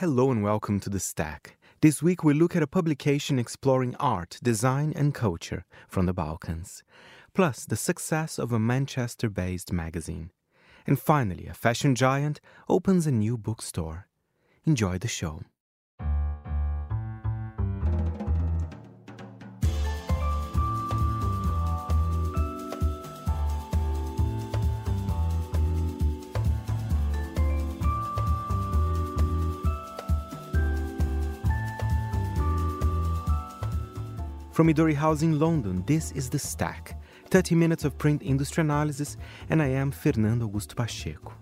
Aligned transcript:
Hello 0.00 0.30
and 0.30 0.42
welcome 0.42 0.80
to 0.80 0.88
The 0.88 0.98
Stack. 0.98 1.58
This 1.82 2.02
week 2.02 2.24
we 2.24 2.32
look 2.32 2.56
at 2.56 2.62
a 2.62 2.66
publication 2.66 3.38
exploring 3.38 3.94
art, 3.96 4.38
design, 4.42 4.94
and 4.96 5.12
culture 5.12 5.66
from 5.88 6.06
the 6.06 6.14
Balkans, 6.14 6.82
plus 7.34 7.66
the 7.66 7.76
success 7.76 8.38
of 8.38 8.50
a 8.50 8.58
Manchester 8.58 9.28
based 9.28 9.74
magazine. 9.74 10.30
And 10.86 10.98
finally, 10.98 11.46
a 11.48 11.52
fashion 11.52 11.94
giant 11.94 12.40
opens 12.66 13.06
a 13.06 13.10
new 13.10 13.36
bookstore. 13.36 14.08
Enjoy 14.64 14.96
the 14.96 15.06
show. 15.06 15.42
From 34.52 34.66
Midori 34.66 34.94
House 34.94 35.22
in 35.22 35.38
London, 35.38 35.84
this 35.86 36.10
is 36.10 36.28
The 36.28 36.38
Stack, 36.38 37.00
30 37.26 37.54
minutes 37.54 37.84
of 37.84 37.96
print 37.96 38.20
industry 38.20 38.62
analysis, 38.62 39.16
and 39.48 39.62
I 39.62 39.68
am 39.68 39.92
Fernando 39.92 40.48
Augusto 40.48 40.74
Pacheco. 40.74 41.32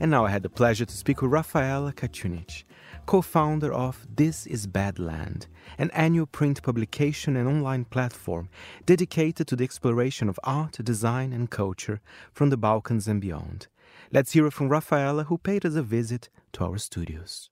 And 0.00 0.10
now 0.10 0.26
I 0.26 0.30
had 0.30 0.42
the 0.42 0.48
pleasure 0.48 0.84
to 0.84 0.96
speak 0.96 1.22
with 1.22 1.30
Rafaela 1.30 1.92
Kaczunic, 1.92 2.64
co-founder 3.06 3.72
of 3.72 4.04
This 4.12 4.48
is 4.48 4.66
Badland, 4.66 5.46
an 5.78 5.92
annual 5.92 6.26
print 6.26 6.60
publication 6.60 7.36
and 7.36 7.46
online 7.48 7.84
platform 7.84 8.48
dedicated 8.84 9.46
to 9.46 9.54
the 9.54 9.62
exploration 9.62 10.28
of 10.28 10.40
art, 10.42 10.78
design, 10.82 11.32
and 11.32 11.48
culture 11.48 12.00
from 12.32 12.50
the 12.50 12.56
Balkans 12.56 13.06
and 13.06 13.20
beyond. 13.20 13.68
Let's 14.10 14.32
hear 14.32 14.50
from 14.50 14.70
Rafaela, 14.70 15.24
who 15.24 15.38
paid 15.38 15.64
us 15.64 15.76
a 15.76 15.82
visit 15.84 16.28
to 16.54 16.64
our 16.64 16.78
studios. 16.78 17.48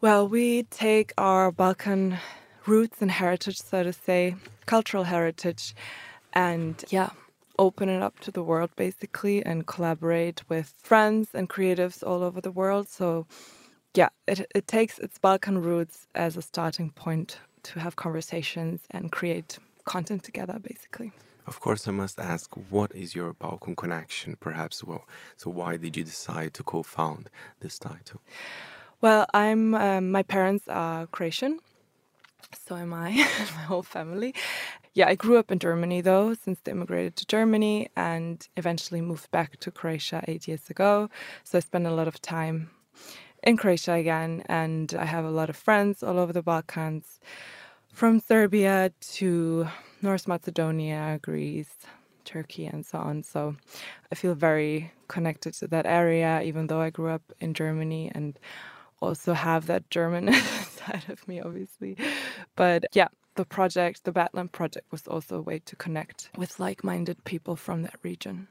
Well, 0.00 0.26
we 0.26 0.64
take 0.64 1.12
our 1.16 1.52
Balkan 1.52 2.18
roots 2.70 3.02
and 3.02 3.10
heritage, 3.10 3.60
so 3.60 3.82
to 3.82 3.92
say, 3.92 4.36
cultural 4.66 5.04
heritage, 5.04 5.74
and 6.32 6.84
yeah, 6.90 7.10
open 7.58 7.88
it 7.88 8.00
up 8.00 8.20
to 8.20 8.30
the 8.30 8.44
world 8.50 8.70
basically 8.76 9.44
and 9.44 9.66
collaborate 9.66 10.38
with 10.48 10.72
friends 10.90 11.28
and 11.34 11.50
creatives 11.50 12.02
all 12.08 12.22
over 12.22 12.40
the 12.40 12.54
world. 12.60 12.88
So, 12.88 13.26
yeah, 14.00 14.10
it, 14.28 14.46
it 14.54 14.66
takes 14.66 14.98
its 15.00 15.18
Balkan 15.18 15.58
roots 15.60 16.06
as 16.14 16.36
a 16.36 16.42
starting 16.42 16.90
point 16.90 17.38
to 17.64 17.80
have 17.80 17.96
conversations 17.96 18.78
and 18.92 19.10
create 19.10 19.58
content 19.84 20.22
together, 20.22 20.56
basically. 20.72 21.10
Of 21.46 21.58
course, 21.58 21.88
I 21.88 21.90
must 21.90 22.20
ask, 22.20 22.54
what 22.76 22.90
is 22.94 23.14
your 23.16 23.32
Balkan 23.32 23.74
connection, 23.74 24.36
perhaps? 24.38 24.84
Well, 24.84 25.04
so 25.36 25.50
why 25.50 25.76
did 25.76 25.96
you 25.96 26.04
decide 26.04 26.54
to 26.54 26.62
co-found 26.62 27.28
this 27.58 27.78
title? 27.78 28.20
Well, 29.00 29.26
I'm 29.34 29.74
um, 29.74 30.12
my 30.12 30.22
parents 30.22 30.64
are 30.68 31.06
Croatian, 31.08 31.58
so 32.54 32.76
am 32.76 32.92
I, 32.92 33.10
my 33.56 33.62
whole 33.62 33.82
family. 33.82 34.34
Yeah, 34.94 35.08
I 35.08 35.14
grew 35.14 35.38
up 35.38 35.50
in 35.52 35.58
Germany 35.58 36.00
though, 36.00 36.34
since 36.34 36.60
they 36.60 36.72
immigrated 36.72 37.16
to 37.16 37.26
Germany 37.26 37.88
and 37.96 38.46
eventually 38.56 39.00
moved 39.00 39.30
back 39.30 39.58
to 39.60 39.70
Croatia 39.70 40.24
eight 40.26 40.48
years 40.48 40.68
ago. 40.70 41.08
So 41.44 41.58
I 41.58 41.60
spent 41.60 41.86
a 41.86 41.94
lot 41.94 42.08
of 42.08 42.20
time 42.20 42.70
in 43.42 43.56
Croatia 43.56 43.92
again, 43.94 44.42
and 44.46 44.94
I 44.98 45.04
have 45.04 45.24
a 45.24 45.30
lot 45.30 45.48
of 45.50 45.56
friends 45.56 46.02
all 46.02 46.18
over 46.18 46.32
the 46.32 46.42
Balkans, 46.42 47.20
from 47.92 48.20
Serbia 48.20 48.92
to 49.18 49.66
North 50.02 50.28
Macedonia, 50.28 51.18
Greece, 51.22 51.74
Turkey, 52.24 52.66
and 52.66 52.84
so 52.84 52.98
on. 52.98 53.22
So 53.22 53.56
I 54.12 54.14
feel 54.14 54.34
very 54.34 54.92
connected 55.08 55.54
to 55.54 55.66
that 55.68 55.86
area, 55.86 56.42
even 56.42 56.66
though 56.66 56.80
I 56.80 56.90
grew 56.90 57.08
up 57.10 57.32
in 57.40 57.54
Germany 57.54 58.10
and 58.14 58.38
also 59.00 59.32
have 59.32 59.66
that 59.66 59.90
German 59.90 60.32
side 60.78 61.04
of 61.08 61.26
me, 61.26 61.40
obviously. 61.40 61.96
But 62.56 62.84
yeah, 62.92 63.08
the 63.34 63.44
project, 63.44 64.04
the 64.04 64.12
Badland 64.12 64.52
project, 64.52 64.86
was 64.90 65.06
also 65.06 65.38
a 65.38 65.42
way 65.42 65.60
to 65.60 65.76
connect 65.76 66.30
with 66.36 66.60
like 66.60 66.84
minded 66.84 67.24
people 67.24 67.56
from 67.56 67.82
that 67.82 67.96
region. 68.02 68.48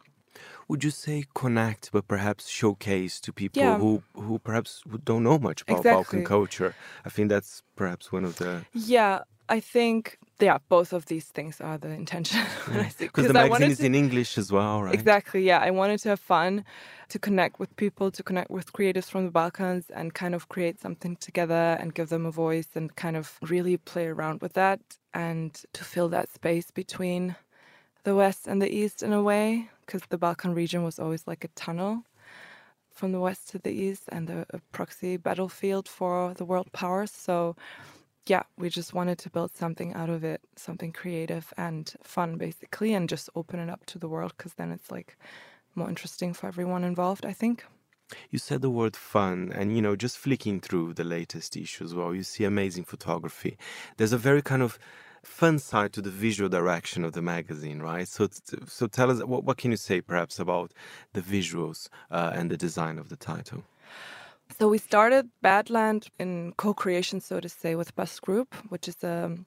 Would 0.67 0.83
you 0.83 0.91
say 0.91 1.25
connect, 1.33 1.91
but 1.91 2.07
perhaps 2.07 2.47
showcase 2.47 3.19
to 3.21 3.33
people 3.33 3.61
yeah. 3.61 3.77
who, 3.77 4.03
who 4.13 4.39
perhaps 4.39 4.83
don't 5.03 5.23
know 5.23 5.39
much 5.39 5.63
about 5.63 5.79
exactly. 5.79 5.91
Balkan 5.91 6.25
culture? 6.25 6.75
I 7.05 7.09
think 7.09 7.29
that's 7.29 7.63
perhaps 7.75 8.11
one 8.11 8.23
of 8.23 8.37
the. 8.37 8.65
Yeah, 8.73 9.23
I 9.49 9.59
think 9.59 10.17
yeah, 10.39 10.57
both 10.69 10.93
of 10.93 11.05
these 11.05 11.25
things 11.25 11.61
are 11.61 11.77
the 11.77 11.89
intention. 11.89 12.41
Because 12.99 13.27
the 13.27 13.33
magazine 13.33 13.71
is 13.71 13.79
to, 13.79 13.85
in 13.85 13.95
English 13.95 14.37
as 14.37 14.51
well, 14.51 14.83
right? 14.83 14.93
Exactly. 14.93 15.43
Yeah, 15.43 15.59
I 15.59 15.71
wanted 15.71 15.99
to 16.01 16.09
have 16.09 16.19
fun, 16.19 16.63
to 17.09 17.19
connect 17.19 17.59
with 17.59 17.75
people, 17.75 18.11
to 18.11 18.23
connect 18.23 18.49
with 18.51 18.73
creatives 18.73 19.05
from 19.05 19.25
the 19.25 19.31
Balkans, 19.31 19.89
and 19.89 20.13
kind 20.13 20.35
of 20.35 20.49
create 20.49 20.79
something 20.79 21.15
together 21.17 21.77
and 21.79 21.93
give 21.93 22.09
them 22.09 22.25
a 22.25 22.31
voice, 22.31 22.69
and 22.75 22.95
kind 22.95 23.17
of 23.17 23.37
really 23.41 23.77
play 23.77 24.07
around 24.07 24.41
with 24.41 24.53
that, 24.53 24.79
and 25.13 25.63
to 25.73 25.83
fill 25.83 26.09
that 26.09 26.29
space 26.29 26.71
between 26.71 27.35
the 28.03 28.15
West 28.15 28.47
and 28.47 28.61
the 28.61 28.73
East 28.73 29.03
in 29.03 29.13
a 29.13 29.21
way, 29.21 29.69
because 29.85 30.03
the 30.09 30.17
Balkan 30.17 30.53
region 30.53 30.83
was 30.83 30.99
always 30.99 31.27
like 31.27 31.43
a 31.43 31.49
tunnel 31.49 32.03
from 32.91 33.11
the 33.13 33.19
West 33.19 33.49
to 33.49 33.57
the 33.57 33.71
East 33.71 34.03
and 34.09 34.29
a, 34.29 34.45
a 34.53 34.59
proxy 34.71 35.17
battlefield 35.17 35.87
for 35.87 36.33
the 36.33 36.45
world 36.45 36.71
powers. 36.73 37.11
So 37.11 37.55
yeah, 38.29 38.43
we 38.57 38.69
just 38.69 38.93
wanted 38.93 39.17
to 39.19 39.29
build 39.29 39.55
something 39.55 39.93
out 39.93 40.09
of 40.09 40.23
it, 40.23 40.41
something 40.55 40.91
creative 40.91 41.51
and 41.57 41.93
fun, 42.03 42.37
basically, 42.37 42.93
and 42.93 43.09
just 43.09 43.29
open 43.35 43.59
it 43.59 43.69
up 43.69 43.85
to 43.87 43.97
the 43.97 44.07
world 44.07 44.33
because 44.37 44.53
then 44.53 44.71
it's 44.71 44.91
like 44.91 45.17
more 45.75 45.89
interesting 45.89 46.33
for 46.33 46.47
everyone 46.47 46.83
involved, 46.83 47.25
I 47.25 47.33
think. 47.33 47.65
You 48.29 48.39
said 48.39 48.61
the 48.61 48.69
word 48.69 48.95
fun, 48.95 49.51
and 49.53 49.75
you 49.75 49.81
know, 49.81 49.95
just 49.95 50.17
flicking 50.17 50.61
through 50.61 50.93
the 50.93 51.03
latest 51.03 51.57
issue 51.57 51.83
as 51.83 51.93
well, 51.95 52.13
you 52.13 52.23
see 52.23 52.43
amazing 52.43 52.83
photography. 52.83 53.57
There's 53.97 54.13
a 54.13 54.17
very 54.17 54.41
kind 54.41 54.61
of 54.61 54.79
fun 55.23 55.59
side 55.59 55.93
to 55.93 56.01
the 56.01 56.09
visual 56.09 56.49
direction 56.49 57.03
of 57.03 57.13
the 57.13 57.21
magazine, 57.21 57.81
right? 57.81 58.07
So, 58.07 58.29
so 58.67 58.87
tell 58.87 59.11
us 59.11 59.23
what, 59.23 59.43
what 59.43 59.57
can 59.57 59.71
you 59.71 59.77
say 59.77 60.01
perhaps 60.01 60.39
about 60.39 60.71
the 61.13 61.21
visuals 61.21 61.89
uh, 62.09 62.31
and 62.33 62.49
the 62.49 62.57
design 62.57 62.97
of 62.97 63.09
the 63.09 63.15
title? 63.15 63.63
So 64.57 64.67
we 64.67 64.77
started 64.77 65.29
Badland 65.43 66.07
in 66.19 66.53
co-creation, 66.57 67.21
so 67.21 67.39
to 67.39 67.47
say, 67.49 67.75
with 67.75 67.95
Bus 67.95 68.19
Group, 68.19 68.55
which 68.69 68.87
is 68.87 69.03
a 69.03 69.37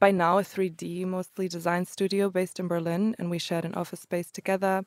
by 0.00 0.10
now 0.10 0.38
a 0.38 0.42
3D 0.42 1.04
mostly 1.04 1.46
design 1.46 1.84
studio 1.84 2.30
based 2.30 2.58
in 2.58 2.66
Berlin, 2.68 3.14
and 3.18 3.30
we 3.30 3.38
shared 3.38 3.66
an 3.66 3.74
office 3.74 4.00
space 4.00 4.30
together 4.30 4.82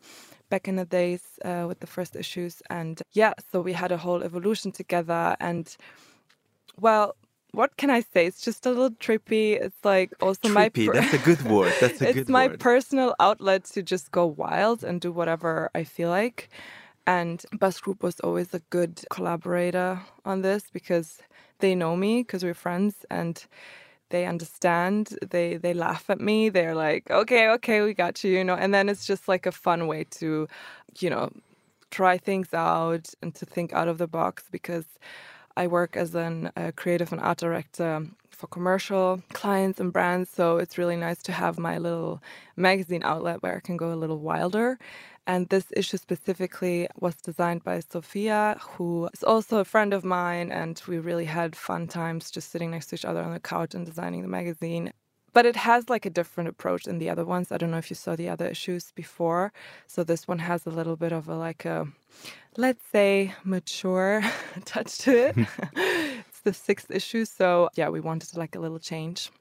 back 0.49 0.67
in 0.67 0.75
the 0.75 0.85
days 0.85 1.37
uh, 1.45 1.65
with 1.67 1.79
the 1.79 1.87
first 1.87 2.15
issues. 2.15 2.63
And 2.71 2.99
yeah, 3.11 3.33
so 3.51 3.61
we 3.61 3.73
had 3.73 3.91
a 3.91 3.97
whole 3.97 4.23
evolution 4.23 4.71
together. 4.71 5.35
And 5.39 5.75
well, 6.79 7.15
what 7.51 7.77
can 7.77 7.91
I 7.91 8.01
say? 8.01 8.25
It's 8.25 8.41
just 8.41 8.65
a 8.65 8.69
little 8.69 8.89
trippy. 8.89 9.61
It's 9.61 9.85
like 9.85 10.11
also 10.19 10.47
trippy, 10.49 10.53
my 10.53 10.69
per- 10.69 10.93
that's 10.93 11.13
a 11.13 11.17
good 11.19 11.41
word. 11.43 11.73
That's 11.79 12.01
a 12.01 12.05
it's 12.09 12.15
good 12.15 12.29
my 12.29 12.47
word. 12.47 12.59
personal 12.59 13.15
outlet 13.19 13.65
to 13.65 13.83
just 13.83 14.11
go 14.11 14.25
wild 14.25 14.83
and 14.83 14.99
do 14.99 15.11
whatever 15.11 15.69
I 15.75 15.83
feel 15.83 16.09
like. 16.09 16.49
And 17.05 17.43
Bust 17.59 17.81
Group 17.83 18.03
was 18.03 18.19
always 18.21 18.53
a 18.53 18.59
good 18.69 19.01
collaborator 19.09 20.01
on 20.25 20.41
this 20.41 20.63
because 20.71 21.19
they 21.59 21.75
know 21.75 21.95
me 21.95 22.21
because 22.21 22.43
we're 22.43 22.53
friends 22.53 23.05
and 23.09 23.43
they 24.09 24.25
understand. 24.25 25.17
They 25.29 25.57
they 25.57 25.73
laugh 25.73 26.09
at 26.09 26.21
me. 26.21 26.49
They're 26.49 26.75
like, 26.75 27.09
okay, 27.11 27.49
okay, 27.49 27.81
we 27.81 27.93
got 27.93 28.23
you, 28.23 28.31
you 28.31 28.43
know. 28.43 28.55
And 28.55 28.73
then 28.73 28.89
it's 28.89 29.05
just 29.05 29.27
like 29.27 29.45
a 29.45 29.51
fun 29.51 29.87
way 29.87 30.05
to, 30.19 30.47
you 30.99 31.09
know, 31.09 31.31
try 31.91 32.17
things 32.17 32.53
out 32.53 33.09
and 33.21 33.35
to 33.35 33.45
think 33.45 33.73
out 33.73 33.87
of 33.87 33.97
the 33.97 34.07
box 34.07 34.45
because 34.51 34.85
I 35.57 35.67
work 35.67 35.95
as 35.97 36.15
an, 36.15 36.51
a 36.55 36.71
creative 36.71 37.11
and 37.11 37.21
art 37.21 37.39
director 37.39 38.07
for 38.31 38.47
commercial 38.47 39.21
clients 39.33 39.79
and 39.79 39.93
brands. 39.93 40.29
So 40.29 40.57
it's 40.57 40.77
really 40.77 40.95
nice 40.97 41.21
to 41.23 41.31
have 41.31 41.59
my 41.59 41.77
little 41.77 42.21
magazine 42.55 43.03
outlet 43.03 43.43
where 43.43 43.57
I 43.57 43.59
can 43.59 43.77
go 43.77 43.93
a 43.93 43.95
little 43.95 44.19
wilder. 44.19 44.79
And 45.25 45.47
this 45.49 45.65
issue 45.75 45.97
specifically 45.97 46.87
was 46.99 47.15
designed 47.15 47.63
by 47.63 47.79
Sophia, 47.79 48.57
who 48.59 49.09
is 49.13 49.23
also 49.23 49.59
a 49.59 49.65
friend 49.65 49.93
of 49.93 50.03
mine. 50.03 50.51
And 50.51 50.81
we 50.87 50.97
really 50.97 51.25
had 51.25 51.55
fun 51.55 51.87
times 51.87 52.29
just 52.29 52.51
sitting 52.51 52.71
next 52.71 52.87
to 52.87 52.95
each 52.95 53.05
other 53.05 53.21
on 53.21 53.31
the 53.31 53.39
couch 53.39 53.73
and 53.73 53.85
designing 53.85 54.21
the 54.21 54.27
magazine. 54.27 54.91
But 55.31 55.45
it 55.45 55.55
has 55.55 55.89
like 55.89 56.05
a 56.05 56.11
different 56.11 56.49
approach 56.49 56.83
than 56.83 56.99
the 56.99 57.09
other 57.09 57.25
ones. 57.25 57.51
I 57.51 57.57
don't 57.57 57.71
know 57.71 57.77
if 57.77 57.89
you 57.89 57.95
saw 57.95 58.15
the 58.15 58.29
other 58.29 58.47
issues 58.47 58.91
before. 58.91 59.51
So 59.87 60.03
this 60.03 60.27
one 60.27 60.39
has 60.39 60.65
a 60.65 60.69
little 60.69 60.95
bit 60.95 61.11
of 61.11 61.27
a 61.27 61.35
like 61.35 61.65
a, 61.65 61.87
let's 62.57 62.85
say, 62.91 63.33
mature 63.43 64.21
touch 64.65 64.99
to 64.99 65.29
it. 65.29 65.37
it's 65.75 66.41
the 66.41 66.53
sixth 66.53 66.91
issue. 66.91 67.25
So 67.25 67.69
yeah, 67.75 67.89
we 67.89 67.99
wanted 68.01 68.35
like 68.37 68.55
a 68.55 68.59
little 68.59 68.79
change. 68.79 69.31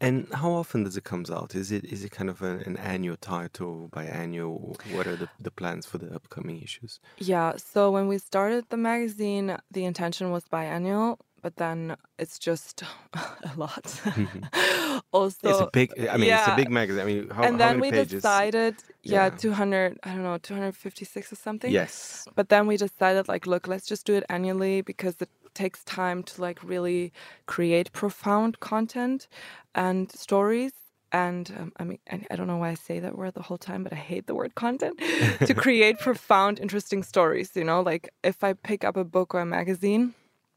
And 0.00 0.26
how 0.32 0.52
often 0.52 0.84
does 0.84 0.96
it 0.96 1.04
comes 1.04 1.30
out? 1.30 1.54
Is 1.54 1.70
it 1.72 1.84
is 1.84 2.04
it 2.04 2.10
kind 2.10 2.30
of 2.30 2.42
an, 2.42 2.60
an 2.60 2.76
annual 2.76 3.16
title 3.16 3.88
biannual? 3.92 4.78
What 4.94 5.06
are 5.06 5.16
the, 5.16 5.28
the 5.38 5.50
plans 5.50 5.86
for 5.86 5.98
the 5.98 6.14
upcoming 6.14 6.60
issues? 6.62 7.00
Yeah, 7.18 7.56
so 7.56 7.90
when 7.90 8.08
we 8.08 8.18
started 8.18 8.66
the 8.68 8.76
magazine, 8.76 9.56
the 9.70 9.84
intention 9.84 10.30
was 10.30 10.44
biannual, 10.44 11.18
but 11.42 11.56
then 11.56 11.96
it's 12.18 12.38
just 12.38 12.82
a 13.14 13.52
lot. 13.56 13.84
Mm-hmm. 13.84 14.98
also, 15.12 15.48
it's 15.48 15.60
a 15.60 15.70
big. 15.72 15.92
I 16.08 16.16
mean, 16.16 16.28
yeah. 16.28 16.40
it's 16.40 16.52
a 16.52 16.56
big 16.56 16.70
magazine. 16.70 17.02
I 17.02 17.04
mean, 17.04 17.30
how, 17.30 17.42
and 17.42 17.60
then 17.60 17.76
how 17.76 17.80
we 17.80 17.90
pages? 17.90 18.08
decided, 18.08 18.76
yeah, 19.02 19.24
yeah, 19.24 19.30
two 19.30 19.52
hundred. 19.52 19.98
I 20.02 20.10
don't 20.10 20.22
know, 20.22 20.38
two 20.38 20.54
hundred 20.54 20.76
fifty-six 20.76 21.32
or 21.32 21.36
something. 21.36 21.70
Yes. 21.70 22.26
But 22.34 22.48
then 22.48 22.66
we 22.66 22.76
decided, 22.76 23.28
like, 23.28 23.46
look, 23.46 23.66
let's 23.68 23.86
just 23.86 24.06
do 24.06 24.14
it 24.14 24.24
annually 24.28 24.82
because 24.82 25.16
the 25.16 25.28
takes 25.54 25.84
time 25.84 26.22
to 26.22 26.40
like 26.40 26.62
really 26.62 27.12
create 27.46 27.92
profound 27.92 28.60
content 28.60 29.28
and 29.74 30.10
stories 30.12 30.72
and 31.12 31.52
um, 31.58 31.72
I 31.76 31.84
mean, 31.84 31.98
I 32.08 32.36
don't 32.36 32.46
know 32.46 32.58
why 32.58 32.70
I 32.70 32.74
say 32.74 33.00
that 33.00 33.16
word 33.16 33.34
the 33.34 33.42
whole 33.42 33.58
time, 33.58 33.82
but 33.82 33.92
I 33.92 33.96
hate 33.96 34.26
the 34.26 34.34
word 34.34 34.54
content 34.54 34.98
to 35.46 35.54
create 35.56 35.98
profound, 35.98 36.60
interesting 36.60 37.02
stories. 37.02 37.50
You 37.54 37.64
know, 37.64 37.80
like 37.80 38.10
if 38.22 38.44
I 38.44 38.52
pick 38.52 38.84
up 38.84 38.96
a 38.96 39.04
book 39.04 39.34
or 39.34 39.40
a 39.40 39.46
magazine, 39.46 40.14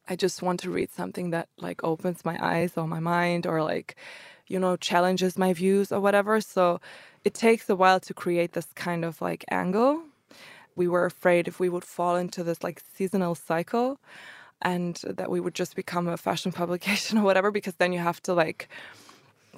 I 0.07 0.15
just 0.15 0.41
want 0.41 0.59
to 0.61 0.69
read 0.69 0.91
something 0.91 1.31
that 1.31 1.49
like 1.57 1.83
opens 1.83 2.23
my 2.23 2.37
eyes 2.39 2.73
or 2.77 2.87
my 2.87 2.99
mind 2.99 3.47
or 3.47 3.63
like, 3.63 3.95
you 4.47 4.59
know, 4.59 4.75
challenges 4.75 5.37
my 5.37 5.53
views 5.53 5.91
or 5.91 5.99
whatever. 5.99 6.39
So 6.41 6.79
it 7.23 7.33
takes 7.33 7.69
a 7.69 7.75
while 7.75 7.99
to 8.01 8.13
create 8.13 8.53
this 8.53 8.67
kind 8.75 9.05
of 9.05 9.21
like 9.21 9.45
angle. 9.49 10.03
We 10.75 10.87
were 10.87 11.05
afraid 11.05 11.47
if 11.47 11.59
we 11.59 11.69
would 11.69 11.83
fall 11.83 12.15
into 12.15 12.43
this 12.43 12.63
like 12.63 12.81
seasonal 12.93 13.35
cycle 13.35 13.99
and 14.63 14.99
that 15.05 15.29
we 15.29 15.39
would 15.39 15.53
just 15.53 15.75
become 15.75 16.07
a 16.07 16.17
fashion 16.17 16.51
publication 16.61 17.19
or 17.19 17.23
whatever, 17.23 17.51
because 17.51 17.75
then 17.75 17.93
you 17.93 17.99
have 17.99 18.21
to 18.23 18.33
like, 18.33 18.67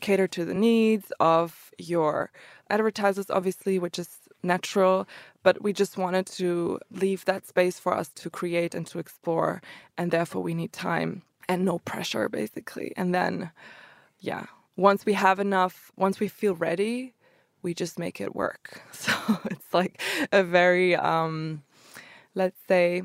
cater 0.02 0.28
to 0.28 0.46
the 0.46 0.54
needs 0.54 1.12
of 1.19 1.72
your 1.78 2.31
advertisers, 2.69 3.30
obviously, 3.30 3.80
which 3.80 4.00
is 4.00 4.10
natural. 4.44 5.07
But 5.44 5.62
we 5.62 5.74
just 5.74 5.98
wanted 5.98 6.25
to 6.28 6.80
leave 6.92 7.25
that 7.25 7.46
space 7.48 7.80
for 7.80 7.94
us 7.94 8.10
to 8.10 8.30
create 8.30 8.75
and 8.75 8.86
to 8.88 9.00
explore. 9.00 9.62
And 9.98 10.12
therefore, 10.12 10.42
we 10.42 10.54
need 10.54 10.74
time 10.74 11.24
and 11.48 11.66
no 11.66 11.80
pressure, 11.80 12.30
basically. 12.30 12.94
And 12.98 13.13
then, 13.13 13.52
yeah, 14.19 14.46
once 14.75 15.06
we 15.06 15.13
have 15.13 15.40
enough, 15.40 15.92
once 15.96 16.19
we 16.19 16.28
feel 16.28 16.56
ready, 16.56 17.13
we 17.62 17.74
just 17.74 17.98
make 18.00 18.19
it 18.22 18.36
work. 18.36 18.81
So 18.92 19.13
it's 19.46 19.74
like 19.74 20.02
a 20.31 20.44
very, 20.44 20.96
um, 20.96 21.62
let's 22.34 22.60
say, 22.68 23.04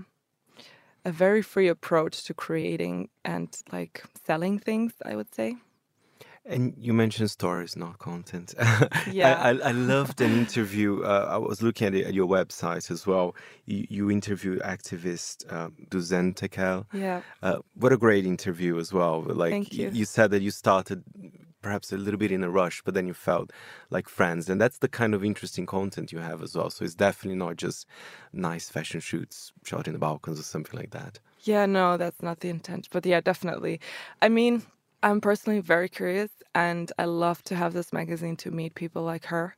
a 1.04 1.12
very 1.12 1.42
free 1.42 1.68
approach 1.68 2.24
to 2.24 2.34
creating 2.34 3.08
and 3.24 3.48
like 3.72 4.04
selling 4.26 4.58
things, 4.58 4.92
I 5.04 5.16
would 5.16 5.34
say. 5.34 5.56
And 6.46 6.74
you 6.78 6.92
mentioned 6.92 7.30
stories, 7.30 7.76
not 7.76 7.98
content. 7.98 8.54
Yeah, 9.12 9.40
I, 9.42 9.50
I, 9.50 9.68
I, 9.68 9.72
loved 9.72 10.20
an 10.20 10.32
interview. 10.32 11.02
Uh, 11.02 11.28
I 11.30 11.36
was 11.36 11.62
looking 11.62 11.88
at, 11.88 11.94
it, 11.94 12.06
at 12.06 12.14
your 12.14 12.28
website 12.28 12.90
as 12.90 13.06
well. 13.06 13.34
You, 13.66 13.86
you 13.88 14.10
interviewed 14.10 14.60
activist 14.60 15.50
um, 15.52 15.74
Düzen 15.90 16.34
Tekkal. 16.34 16.86
Yeah. 16.92 17.22
Uh, 17.42 17.58
what 17.74 17.92
a 17.92 17.96
great 17.96 18.24
interview 18.24 18.78
as 18.78 18.92
well. 18.92 19.22
Like 19.22 19.50
Thank 19.50 19.72
you. 19.74 19.90
you 19.90 20.04
said 20.04 20.30
that 20.30 20.42
you 20.42 20.50
started 20.50 21.02
perhaps 21.62 21.92
a 21.92 21.96
little 21.96 22.18
bit 22.18 22.32
in 22.32 22.42
a 22.42 22.50
rush, 22.50 22.82
but 22.82 22.94
then 22.94 23.06
you 23.06 23.14
felt 23.14 23.52
like 23.90 24.08
friends, 24.08 24.48
and 24.48 24.60
that's 24.60 24.78
the 24.78 24.88
kind 24.88 25.14
of 25.14 25.24
interesting 25.24 25.66
content 25.66 26.12
you 26.12 26.18
have 26.18 26.42
as 26.42 26.56
well. 26.56 26.70
So 26.70 26.84
it's 26.84 26.94
definitely 26.94 27.38
not 27.38 27.56
just 27.56 27.86
nice 28.32 28.68
fashion 28.68 29.00
shoots 29.00 29.52
shot 29.64 29.86
in 29.86 29.92
the 29.92 29.98
Balkans 29.98 30.40
or 30.40 30.44
something 30.44 30.78
like 30.78 30.90
that. 30.90 31.18
Yeah, 31.42 31.66
no, 31.66 31.96
that's 31.96 32.22
not 32.22 32.40
the 32.40 32.48
intent. 32.48 32.88
But 32.90 33.04
yeah, 33.06 33.20
definitely. 33.20 33.80
I 34.22 34.28
mean 34.28 34.62
I'm 35.02 35.20
personally 35.20 35.60
very 35.60 35.88
curious, 35.88 36.30
and 36.54 36.92
I 36.98 37.04
love 37.06 37.42
to 37.44 37.54
have 37.56 37.72
this 37.72 37.92
magazine 37.92 38.36
to 38.38 38.50
meet 38.50 38.74
people 38.74 39.02
like 39.02 39.24
her 39.26 39.56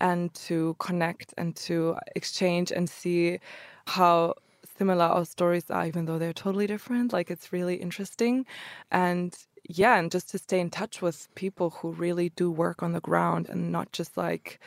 and 0.00 0.32
to 0.34 0.76
connect 0.78 1.34
and 1.38 1.56
to 1.56 1.96
exchange 2.16 2.72
and 2.72 2.88
see 2.90 3.40
how 3.86 4.34
similar 4.78 5.04
our 5.06 5.24
stories 5.24 5.70
are, 5.70 5.86
even 5.86 6.04
though 6.06 6.18
they're 6.18 6.32
totally 6.34 6.66
different. 6.66 7.12
Like, 7.12 7.30
it's 7.30 7.52
really 7.52 7.76
interesting. 7.76 8.46
And 8.90 9.34
yeah, 9.68 9.98
and 9.98 10.10
just 10.12 10.30
to 10.30 10.38
stay 10.38 10.60
in 10.60 10.70
touch 10.70 11.02
with 11.02 11.28
people 11.34 11.70
who 11.70 11.92
really 11.92 12.30
do 12.30 12.50
work 12.50 12.82
on 12.82 12.92
the 12.92 13.00
ground 13.00 13.48
and 13.48 13.72
not 13.72 13.92
just 13.92 14.16
like, 14.16 14.60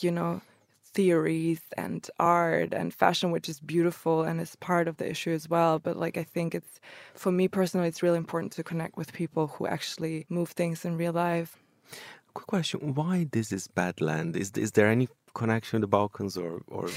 you 0.00 0.10
know, 0.10 0.42
theories 0.96 1.60
and 1.76 2.08
art 2.18 2.72
and 2.72 2.92
fashion, 2.92 3.30
which 3.30 3.48
is 3.48 3.60
beautiful 3.60 4.22
and 4.22 4.40
is 4.40 4.56
part 4.56 4.88
of 4.88 4.96
the 4.96 5.08
issue 5.08 5.30
as 5.30 5.48
well. 5.48 5.78
But 5.78 5.96
like, 5.96 6.16
I 6.16 6.24
think 6.24 6.54
it's, 6.54 6.80
for 7.14 7.30
me 7.30 7.46
personally, 7.46 7.86
it's 7.86 8.02
really 8.02 8.16
important 8.16 8.52
to 8.54 8.64
connect 8.64 8.96
with 8.96 9.12
people 9.12 9.44
who 9.46 9.66
actually 9.66 10.24
move 10.28 10.50
things 10.50 10.84
in 10.86 10.96
real 10.96 11.12
life. 11.12 11.50
Quick 12.34 12.46
question: 12.46 12.94
Why 12.94 13.26
this 13.30 13.52
is 13.52 13.68
Badland? 13.68 14.36
Is 14.36 14.50
is 14.66 14.72
there 14.72 14.88
any 14.88 15.08
connection 15.34 15.80
to 15.80 15.84
the 15.86 15.92
Balkans 15.98 16.36
or 16.36 16.62
or? 16.68 16.88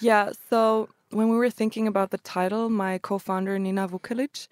Yeah. 0.00 0.30
So 0.50 0.88
when 1.10 1.28
we 1.28 1.36
were 1.36 1.50
thinking 1.50 1.86
about 1.86 2.10
the 2.10 2.18
title, 2.18 2.68
my 2.68 2.98
co-founder 2.98 3.58
Nina 3.58 3.86
Vukelic, 3.88 4.48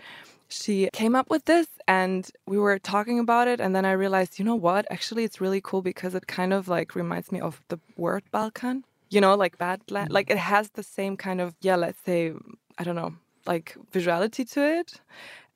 she 0.50 0.90
came 0.92 1.14
up 1.14 1.30
with 1.30 1.44
this 1.44 1.66
and 1.86 2.30
we 2.46 2.58
were 2.58 2.78
talking 2.78 3.18
about 3.18 3.48
it 3.48 3.60
and 3.60 3.74
then 3.74 3.84
i 3.84 3.92
realized 3.92 4.38
you 4.38 4.44
know 4.44 4.56
what? 4.56 4.86
Actually 4.90 5.24
it's 5.24 5.40
really 5.40 5.60
cool 5.60 5.82
because 5.82 6.14
it 6.14 6.26
kind 6.26 6.52
of 6.52 6.68
like 6.68 6.94
reminds 6.94 7.32
me 7.32 7.40
of 7.40 7.62
the 7.68 7.78
word 7.96 8.24
balkan. 8.30 8.84
You 9.08 9.20
know 9.20 9.34
like 9.34 9.58
badland 9.58 10.08
mm. 10.08 10.12
like 10.12 10.30
it 10.30 10.38
has 10.38 10.70
the 10.70 10.82
same 10.82 11.16
kind 11.16 11.40
of 11.40 11.54
yeah 11.60 11.76
let's 11.76 12.00
say 12.04 12.32
i 12.78 12.84
don't 12.84 12.96
know 12.96 13.14
like 13.46 13.76
visuality 13.92 14.48
to 14.52 14.60
it 14.78 15.00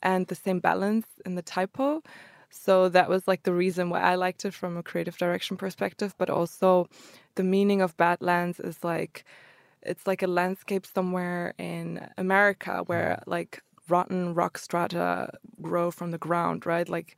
and 0.02 0.26
the 0.26 0.34
same 0.34 0.60
balance 0.60 1.06
in 1.24 1.34
the 1.34 1.42
typo. 1.42 2.02
So 2.50 2.88
that 2.90 3.08
was 3.08 3.26
like 3.26 3.42
the 3.42 3.52
reason 3.52 3.90
why 3.90 4.00
i 4.00 4.14
liked 4.14 4.44
it 4.44 4.54
from 4.54 4.76
a 4.76 4.82
creative 4.82 5.16
direction 5.18 5.56
perspective 5.56 6.14
but 6.18 6.30
also 6.30 6.88
the 7.34 7.42
meaning 7.42 7.82
of 7.82 7.96
badlands 7.96 8.60
is 8.60 8.78
like 8.84 9.24
it's 9.82 10.06
like 10.06 10.22
a 10.22 10.26
landscape 10.28 10.86
somewhere 10.86 11.52
in 11.58 12.00
america 12.16 12.84
where 12.86 13.20
like 13.26 13.60
rotten 13.88 14.34
rock 14.34 14.58
strata 14.58 15.30
grow 15.62 15.90
from 15.90 16.10
the 16.10 16.18
ground, 16.18 16.66
right? 16.66 16.88
Like, 16.88 17.16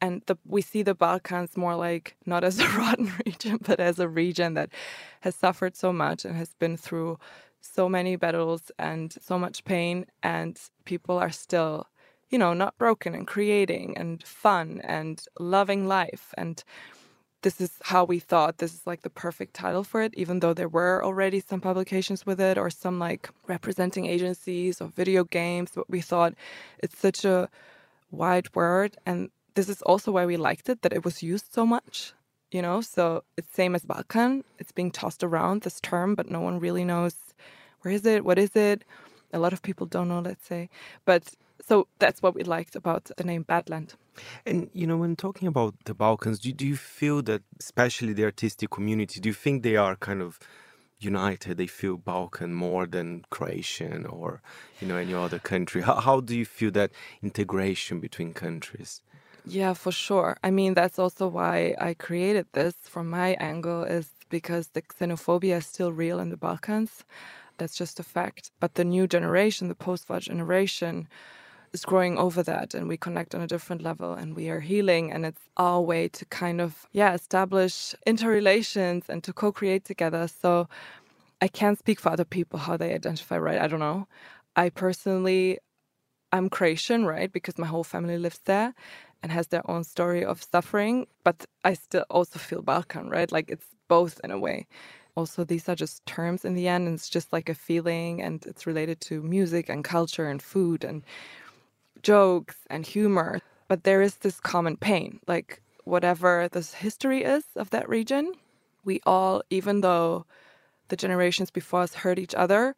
and 0.00 0.22
the, 0.26 0.36
we 0.46 0.60
see 0.62 0.82
the 0.82 0.94
Balkans 0.94 1.56
more 1.56 1.76
like 1.76 2.16
not 2.26 2.44
as 2.44 2.58
a 2.58 2.68
rotten 2.78 3.12
region, 3.26 3.58
but 3.62 3.80
as 3.80 3.98
a 3.98 4.08
region 4.08 4.54
that 4.54 4.70
has 5.20 5.34
suffered 5.34 5.76
so 5.76 5.92
much 5.92 6.24
and 6.24 6.36
has 6.36 6.54
been 6.54 6.76
through 6.76 7.18
so 7.60 7.88
many 7.88 8.16
battles 8.16 8.70
and 8.78 9.14
so 9.20 9.38
much 9.38 9.64
pain, 9.64 10.06
and 10.22 10.60
people 10.84 11.18
are 11.18 11.30
still, 11.30 11.86
you 12.28 12.38
know, 12.38 12.52
not 12.52 12.76
broken 12.76 13.14
and 13.14 13.26
creating 13.26 13.96
and 13.96 14.22
fun 14.22 14.80
and 14.84 15.24
loving 15.38 15.86
life 15.86 16.34
and 16.36 16.62
this 17.44 17.60
is 17.60 17.72
how 17.82 18.04
we 18.04 18.18
thought 18.18 18.58
this 18.58 18.72
is 18.72 18.86
like 18.86 19.02
the 19.02 19.10
perfect 19.10 19.52
title 19.54 19.84
for 19.84 20.00
it, 20.02 20.14
even 20.16 20.40
though 20.40 20.54
there 20.54 20.68
were 20.68 21.04
already 21.04 21.40
some 21.40 21.60
publications 21.60 22.24
with 22.24 22.40
it 22.40 22.56
or 22.56 22.70
some 22.70 22.98
like 22.98 23.28
representing 23.46 24.06
agencies 24.06 24.80
or 24.80 24.88
video 24.88 25.24
games. 25.24 25.72
But 25.74 25.88
we 25.90 26.00
thought 26.00 26.32
it's 26.78 26.98
such 26.98 27.24
a 27.24 27.50
wide 28.10 28.48
word. 28.54 28.96
And 29.04 29.30
this 29.54 29.68
is 29.68 29.82
also 29.82 30.10
why 30.10 30.24
we 30.24 30.38
liked 30.38 30.70
it, 30.70 30.80
that 30.82 30.94
it 30.94 31.04
was 31.04 31.22
used 31.22 31.52
so 31.52 31.66
much, 31.66 32.14
you 32.50 32.62
know? 32.62 32.80
So 32.80 33.24
it's 33.36 33.52
same 33.52 33.74
as 33.74 33.84
Balkan. 33.84 34.42
It's 34.58 34.72
being 34.72 34.90
tossed 34.90 35.22
around 35.22 35.62
this 35.62 35.80
term, 35.80 36.14
but 36.14 36.30
no 36.30 36.40
one 36.40 36.58
really 36.58 36.84
knows 36.84 37.14
where 37.82 37.92
is 37.92 38.06
it, 38.06 38.24
what 38.24 38.38
is 38.38 38.56
it. 38.56 38.84
A 39.34 39.38
lot 39.38 39.52
of 39.52 39.60
people 39.60 39.86
don't 39.86 40.08
know, 40.08 40.20
let's 40.20 40.46
say. 40.46 40.70
But 41.04 41.34
so 41.66 41.86
that's 41.98 42.22
what 42.22 42.34
we 42.34 42.42
liked 42.42 42.76
about 42.76 43.10
the 43.16 43.24
name 43.24 43.44
Badland. 43.44 43.94
And 44.46 44.70
you 44.72 44.86
know, 44.86 44.96
when 44.96 45.16
talking 45.16 45.48
about 45.48 45.74
the 45.84 45.94
Balkans, 45.94 46.38
do, 46.38 46.52
do 46.52 46.66
you 46.66 46.76
feel 46.76 47.22
that, 47.22 47.42
especially 47.58 48.12
the 48.12 48.24
artistic 48.24 48.70
community, 48.70 49.20
do 49.20 49.28
you 49.28 49.34
think 49.34 49.62
they 49.62 49.76
are 49.76 49.96
kind 49.96 50.22
of 50.22 50.38
united? 51.00 51.56
They 51.56 51.66
feel 51.66 51.96
Balkan 51.96 52.54
more 52.54 52.86
than 52.86 53.24
Croatian 53.30 54.06
or 54.06 54.40
you 54.80 54.88
know 54.88 54.96
any 54.96 55.14
other 55.14 55.38
country. 55.38 55.82
How, 55.82 55.96
how 56.00 56.20
do 56.20 56.36
you 56.36 56.44
feel 56.44 56.70
that 56.72 56.92
integration 57.22 58.00
between 58.00 58.32
countries? 58.34 59.02
Yeah, 59.46 59.74
for 59.74 59.92
sure. 59.92 60.38
I 60.42 60.50
mean, 60.50 60.72
that's 60.74 60.98
also 60.98 61.28
why 61.28 61.74
I 61.78 61.92
created 61.94 62.46
this 62.52 62.74
from 62.82 63.10
my 63.10 63.32
angle, 63.34 63.82
is 63.84 64.08
because 64.30 64.68
the 64.68 64.82
xenophobia 64.82 65.58
is 65.58 65.66
still 65.66 65.92
real 65.92 66.18
in 66.18 66.30
the 66.30 66.36
Balkans. 66.36 67.04
That's 67.58 67.76
just 67.76 68.00
a 68.00 68.02
fact. 68.02 68.50
But 68.58 68.74
the 68.74 68.84
new 68.84 69.06
generation, 69.06 69.68
the 69.68 69.74
post 69.74 70.08
war 70.08 70.20
generation, 70.20 71.08
is 71.74 71.84
growing 71.84 72.16
over 72.18 72.42
that 72.42 72.72
and 72.72 72.88
we 72.88 72.96
connect 72.96 73.34
on 73.34 73.42
a 73.42 73.46
different 73.48 73.82
level 73.82 74.14
and 74.14 74.36
we 74.36 74.48
are 74.48 74.60
healing 74.60 75.12
and 75.12 75.26
it's 75.26 75.42
our 75.58 75.80
way 75.82 76.08
to 76.08 76.24
kind 76.26 76.60
of 76.60 76.86
yeah 76.92 77.12
establish 77.14 77.94
interrelations 78.06 79.04
and 79.08 79.24
to 79.24 79.32
co-create 79.32 79.84
together. 79.84 80.28
So 80.28 80.68
i 81.42 81.48
can't 81.48 81.78
speak 81.78 82.00
for 82.00 82.10
other 82.10 82.24
people 82.36 82.58
how 82.60 82.76
they 82.78 82.94
identify 82.94 83.38
right? 83.38 83.60
I 83.60 83.66
don't 83.68 83.80
know. 83.88 84.06
I 84.56 84.70
personally 84.70 85.58
i'm 86.32 86.48
croatian 86.50 87.04
right? 87.06 87.32
Because 87.32 87.58
my 87.58 87.66
whole 87.66 87.84
family 87.84 88.18
lives 88.18 88.40
there 88.46 88.74
and 89.22 89.32
has 89.32 89.48
their 89.48 89.68
own 89.70 89.84
story 89.84 90.24
of 90.24 90.42
suffering 90.54 91.06
but 91.24 91.46
i 91.64 91.74
still 91.74 92.06
also 92.10 92.38
feel 92.38 92.62
balkan 92.62 93.10
right? 93.10 93.32
Like 93.32 93.50
it's 93.50 93.66
both 93.88 94.20
in 94.24 94.30
a 94.30 94.38
way. 94.38 94.66
Also 95.16 95.44
these 95.44 95.68
are 95.70 95.76
just 95.84 96.06
terms 96.06 96.44
in 96.44 96.54
the 96.54 96.68
end 96.68 96.86
and 96.88 96.94
it's 96.96 97.10
just 97.10 97.32
like 97.32 97.48
a 97.50 97.54
feeling 97.68 98.22
and 98.22 98.36
it's 98.46 98.66
related 98.66 99.00
to 99.08 99.22
music 99.22 99.68
and 99.68 99.84
culture 99.84 100.28
and 100.32 100.40
food 100.42 100.84
and 100.84 101.02
jokes 102.04 102.56
and 102.70 102.86
humor, 102.86 103.40
but 103.66 103.82
there 103.82 104.02
is 104.02 104.16
this 104.16 104.38
common 104.38 104.76
pain. 104.76 105.18
Like, 105.26 105.60
whatever 105.84 106.48
this 106.52 106.74
history 106.74 107.24
is 107.24 107.44
of 107.56 107.70
that 107.70 107.88
region, 107.88 108.32
we 108.84 109.00
all, 109.04 109.42
even 109.50 109.80
though 109.80 110.26
the 110.88 110.96
generations 110.96 111.50
before 111.50 111.80
us 111.80 111.94
hurt 111.94 112.18
each 112.18 112.34
other, 112.34 112.76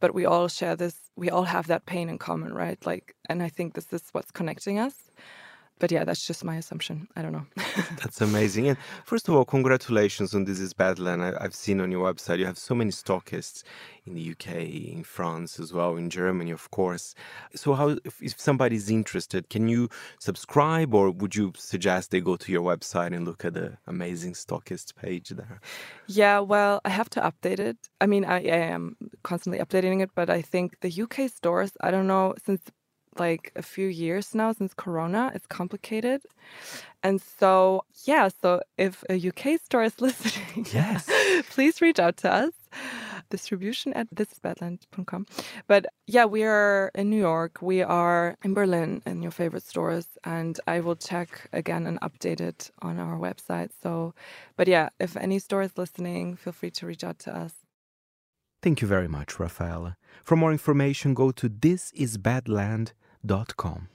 but 0.00 0.14
we 0.14 0.24
all 0.24 0.48
share 0.48 0.76
this, 0.76 1.10
we 1.16 1.28
all 1.28 1.42
have 1.44 1.66
that 1.66 1.86
pain 1.86 2.08
in 2.08 2.18
common, 2.18 2.54
right? 2.54 2.78
Like, 2.86 3.14
and 3.28 3.42
I 3.42 3.48
think 3.48 3.74
this 3.74 3.92
is 3.92 4.02
what's 4.12 4.30
connecting 4.30 4.78
us. 4.78 5.10
But 5.78 5.90
yeah, 5.92 6.04
that's 6.04 6.26
just 6.26 6.44
my 6.44 6.56
assumption. 6.56 7.08
I 7.16 7.22
don't 7.22 7.32
know. 7.32 7.46
that's 8.00 8.20
amazing. 8.20 8.68
And 8.68 8.78
first 9.04 9.28
of 9.28 9.34
all, 9.34 9.44
congratulations 9.44 10.34
on 10.34 10.44
This 10.44 10.60
Is 10.60 10.74
Badland. 10.74 11.22
I, 11.22 11.42
have 11.42 11.54
seen 11.54 11.80
on 11.80 11.90
your 11.90 12.12
website 12.12 12.38
you 12.38 12.46
have 12.46 12.58
so 12.58 12.74
many 12.74 12.90
stockists 12.90 13.62
in 14.06 14.14
the 14.14 14.30
UK, 14.32 14.48
in 14.96 15.04
France 15.04 15.60
as 15.60 15.72
well, 15.72 15.96
in 15.96 16.10
Germany, 16.10 16.50
of 16.50 16.70
course. 16.70 17.14
So, 17.54 17.74
how 17.74 17.96
if, 18.04 18.22
if 18.22 18.40
somebody's 18.40 18.90
interested, 18.90 19.50
can 19.50 19.68
you 19.68 19.88
subscribe, 20.18 20.94
or 20.94 21.10
would 21.10 21.34
you 21.34 21.52
suggest 21.56 22.10
they 22.10 22.20
go 22.20 22.36
to 22.36 22.52
your 22.52 22.62
website 22.62 23.14
and 23.14 23.24
look 23.24 23.44
at 23.44 23.54
the 23.54 23.78
amazing 23.86 24.32
stockist 24.32 24.94
page 24.96 25.28
there? 25.30 25.60
Yeah, 26.06 26.40
well, 26.40 26.80
I 26.84 26.90
have 26.90 27.10
to 27.10 27.20
update 27.20 27.60
it. 27.60 27.76
I 28.00 28.06
mean, 28.06 28.24
I, 28.24 28.36
I 28.36 28.60
am 28.74 28.96
constantly 29.22 29.60
updating 29.60 30.02
it, 30.02 30.10
but 30.14 30.30
I 30.30 30.42
think 30.42 30.80
the 30.80 31.02
UK 31.02 31.30
stores. 31.30 31.72
I 31.80 31.90
don't 31.90 32.06
know 32.06 32.34
since 32.44 32.62
like 33.18 33.52
a 33.56 33.62
few 33.62 33.88
years 33.88 34.34
now 34.34 34.52
since 34.52 34.74
Corona. 34.74 35.30
It's 35.34 35.46
complicated. 35.46 36.22
And 37.02 37.20
so, 37.20 37.84
yeah, 38.04 38.28
so 38.28 38.60
if 38.76 39.04
a 39.08 39.14
UK 39.28 39.60
store 39.60 39.84
is 39.84 40.00
listening, 40.00 40.66
yes, 40.72 41.08
please 41.50 41.80
reach 41.80 41.98
out 41.98 42.16
to 42.18 42.32
us. 42.32 42.52
Distribution 43.30 43.92
at 43.92 44.12
thisisbadland.com. 44.14 45.26
But 45.66 45.86
yeah, 46.06 46.24
we 46.24 46.44
are 46.44 46.90
in 46.94 47.10
New 47.10 47.18
York. 47.18 47.58
We 47.60 47.82
are 47.82 48.36
in 48.42 48.54
Berlin 48.54 49.02
in 49.04 49.22
your 49.22 49.30
favorite 49.30 49.64
stores. 49.64 50.06
And 50.24 50.58
I 50.66 50.80
will 50.80 50.96
check 50.96 51.48
again 51.52 51.86
and 51.86 52.00
update 52.00 52.40
it 52.40 52.70
on 52.80 52.98
our 52.98 53.18
website. 53.18 53.70
So, 53.82 54.14
but 54.56 54.66
yeah, 54.66 54.88
if 54.98 55.16
any 55.16 55.38
store 55.38 55.62
is 55.62 55.76
listening, 55.76 56.36
feel 56.36 56.52
free 56.54 56.70
to 56.72 56.86
reach 56.86 57.04
out 57.04 57.18
to 57.20 57.36
us. 57.36 57.52
Thank 58.60 58.82
you 58.82 58.88
very 58.88 59.08
much, 59.08 59.38
Rafaela. 59.38 59.96
For 60.24 60.36
more 60.36 60.52
information, 60.52 61.14
go 61.14 61.30
to 61.30 61.48
thisisbadland.com 61.48 63.88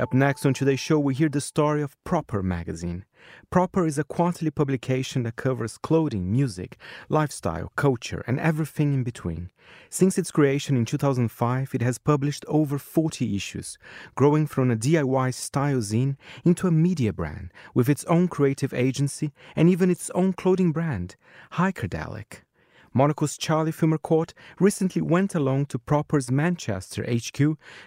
Up 0.00 0.14
next 0.14 0.46
on 0.46 0.54
today's 0.54 0.80
show, 0.80 0.98
we 0.98 1.12
hear 1.12 1.28
the 1.28 1.42
story 1.42 1.82
of 1.82 2.02
Proper 2.04 2.42
magazine. 2.42 3.04
Proper 3.50 3.84
is 3.84 3.98
a 3.98 4.04
quarterly 4.04 4.50
publication 4.50 5.24
that 5.24 5.36
covers 5.36 5.76
clothing, 5.76 6.32
music, 6.32 6.78
lifestyle, 7.10 7.70
culture, 7.76 8.24
and 8.26 8.40
everything 8.40 8.94
in 8.94 9.04
between. 9.04 9.50
Since 9.90 10.16
its 10.16 10.30
creation 10.30 10.74
in 10.74 10.86
2005, 10.86 11.74
it 11.74 11.82
has 11.82 11.98
published 11.98 12.46
over 12.48 12.78
40 12.78 13.36
issues, 13.36 13.76
growing 14.14 14.46
from 14.46 14.70
a 14.70 14.76
DIY 14.76 15.34
style 15.34 15.80
zine 15.80 16.16
into 16.46 16.66
a 16.66 16.70
media 16.70 17.12
brand 17.12 17.52
with 17.74 17.90
its 17.90 18.04
own 18.04 18.26
creative 18.26 18.72
agency 18.72 19.32
and 19.54 19.68
even 19.68 19.90
its 19.90 20.08
own 20.14 20.32
clothing 20.32 20.72
brand, 20.72 21.16
Hikerdelic. 21.52 22.44
Monocle's 22.92 23.38
Charlie 23.38 23.72
Filmer-Court 23.72 24.34
recently 24.58 25.00
went 25.00 25.34
along 25.34 25.66
to 25.66 25.78
Proper's 25.78 26.30
Manchester 26.30 27.04
HQ 27.04 27.38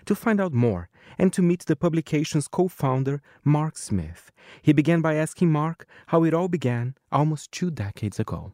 to 0.05 0.15
find 0.15 0.39
out 0.39 0.53
more 0.53 0.89
and 1.17 1.33
to 1.33 1.41
meet 1.41 1.65
the 1.65 1.75
publication's 1.75 2.47
co 2.47 2.67
founder, 2.67 3.21
Mark 3.43 3.77
Smith. 3.77 4.31
He 4.61 4.73
began 4.73 5.01
by 5.01 5.15
asking 5.15 5.51
Mark 5.51 5.85
how 6.07 6.23
it 6.23 6.33
all 6.33 6.47
began 6.47 6.95
almost 7.11 7.51
two 7.51 7.69
decades 7.69 8.19
ago. 8.19 8.53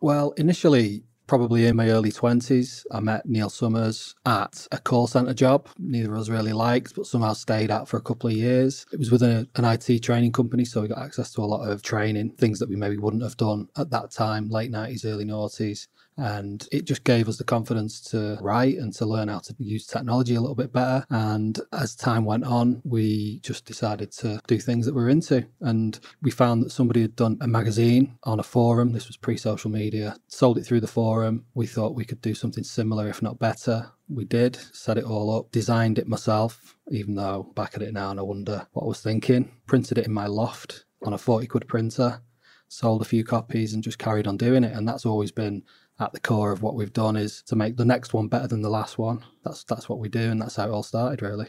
Well, 0.00 0.32
initially, 0.36 1.04
probably 1.26 1.66
in 1.66 1.76
my 1.76 1.90
early 1.90 2.12
20s, 2.12 2.84
I 2.92 3.00
met 3.00 3.26
Neil 3.26 3.50
Summers 3.50 4.14
at 4.26 4.66
a 4.72 4.78
call 4.78 5.06
centre 5.06 5.34
job. 5.34 5.68
Neither 5.78 6.14
of 6.14 6.20
us 6.20 6.28
really 6.28 6.52
liked, 6.52 6.94
but 6.94 7.06
somehow 7.06 7.32
stayed 7.32 7.70
at 7.70 7.88
for 7.88 7.96
a 7.96 8.02
couple 8.02 8.30
of 8.30 8.36
years. 8.36 8.86
It 8.92 8.98
was 8.98 9.10
with 9.10 9.22
a, 9.22 9.48
an 9.56 9.64
IT 9.64 10.02
training 10.02 10.32
company, 10.32 10.64
so 10.64 10.82
we 10.82 10.88
got 10.88 10.98
access 10.98 11.32
to 11.34 11.42
a 11.42 11.46
lot 11.46 11.68
of 11.68 11.82
training, 11.82 12.32
things 12.32 12.58
that 12.58 12.68
we 12.68 12.76
maybe 12.76 12.98
wouldn't 12.98 13.22
have 13.22 13.36
done 13.36 13.68
at 13.76 13.90
that 13.90 14.10
time, 14.10 14.48
late 14.50 14.72
90s, 14.72 15.04
early 15.04 15.24
noughties. 15.24 15.88
And 16.16 16.66
it 16.70 16.84
just 16.84 17.04
gave 17.04 17.28
us 17.28 17.38
the 17.38 17.44
confidence 17.44 18.00
to 18.10 18.38
write 18.40 18.76
and 18.76 18.92
to 18.94 19.06
learn 19.06 19.28
how 19.28 19.40
to 19.40 19.54
use 19.58 19.86
technology 19.86 20.34
a 20.34 20.40
little 20.40 20.54
bit 20.54 20.72
better. 20.72 21.04
And 21.10 21.58
as 21.72 21.96
time 21.96 22.24
went 22.24 22.44
on, 22.44 22.80
we 22.84 23.40
just 23.40 23.64
decided 23.64 24.12
to 24.12 24.40
do 24.46 24.58
things 24.58 24.86
that 24.86 24.94
we 24.94 25.02
we're 25.02 25.08
into. 25.08 25.46
And 25.60 25.98
we 26.22 26.30
found 26.30 26.62
that 26.62 26.70
somebody 26.70 27.02
had 27.02 27.16
done 27.16 27.38
a 27.40 27.48
magazine 27.48 28.16
on 28.24 28.40
a 28.40 28.44
forum. 28.44 28.92
This 28.92 29.08
was 29.08 29.16
pre 29.16 29.36
social 29.36 29.70
media, 29.70 30.16
sold 30.28 30.58
it 30.58 30.64
through 30.64 30.80
the 30.80 30.86
forum. 30.86 31.44
We 31.54 31.66
thought 31.66 31.94
we 31.96 32.04
could 32.04 32.20
do 32.20 32.34
something 32.34 32.64
similar, 32.64 33.08
if 33.08 33.22
not 33.22 33.38
better. 33.38 33.90
We 34.08 34.24
did, 34.24 34.56
set 34.72 34.98
it 34.98 35.04
all 35.04 35.34
up, 35.34 35.50
designed 35.50 35.98
it 35.98 36.06
myself, 36.06 36.76
even 36.90 37.14
though 37.14 37.50
back 37.54 37.74
at 37.74 37.82
it 37.82 37.94
now 37.94 38.10
and 38.10 38.20
I 38.20 38.22
wonder 38.22 38.66
what 38.72 38.84
I 38.84 38.86
was 38.86 39.00
thinking. 39.00 39.50
Printed 39.66 39.98
it 39.98 40.06
in 40.06 40.12
my 40.12 40.26
loft 40.26 40.84
on 41.02 41.12
a 41.12 41.18
40 41.18 41.46
quid 41.46 41.68
printer, 41.68 42.20
sold 42.68 43.02
a 43.02 43.06
few 43.06 43.24
copies 43.24 43.72
and 43.72 43.82
just 43.82 43.98
carried 43.98 44.26
on 44.26 44.36
doing 44.36 44.64
it. 44.64 44.74
And 44.74 44.86
that's 44.86 45.06
always 45.06 45.30
been 45.32 45.62
at 46.00 46.12
the 46.12 46.20
core 46.20 46.52
of 46.52 46.62
what 46.62 46.74
we've 46.74 46.92
done 46.92 47.16
is 47.16 47.42
to 47.42 47.56
make 47.56 47.76
the 47.76 47.84
next 47.84 48.12
one 48.12 48.28
better 48.28 48.46
than 48.46 48.62
the 48.62 48.70
last 48.70 48.98
one. 48.98 49.24
That's 49.44 49.64
that's 49.64 49.88
what 49.88 49.98
we 49.98 50.08
do, 50.08 50.30
and 50.30 50.40
that's 50.40 50.56
how 50.56 50.66
it 50.66 50.70
all 50.70 50.82
started, 50.82 51.22
really. 51.22 51.48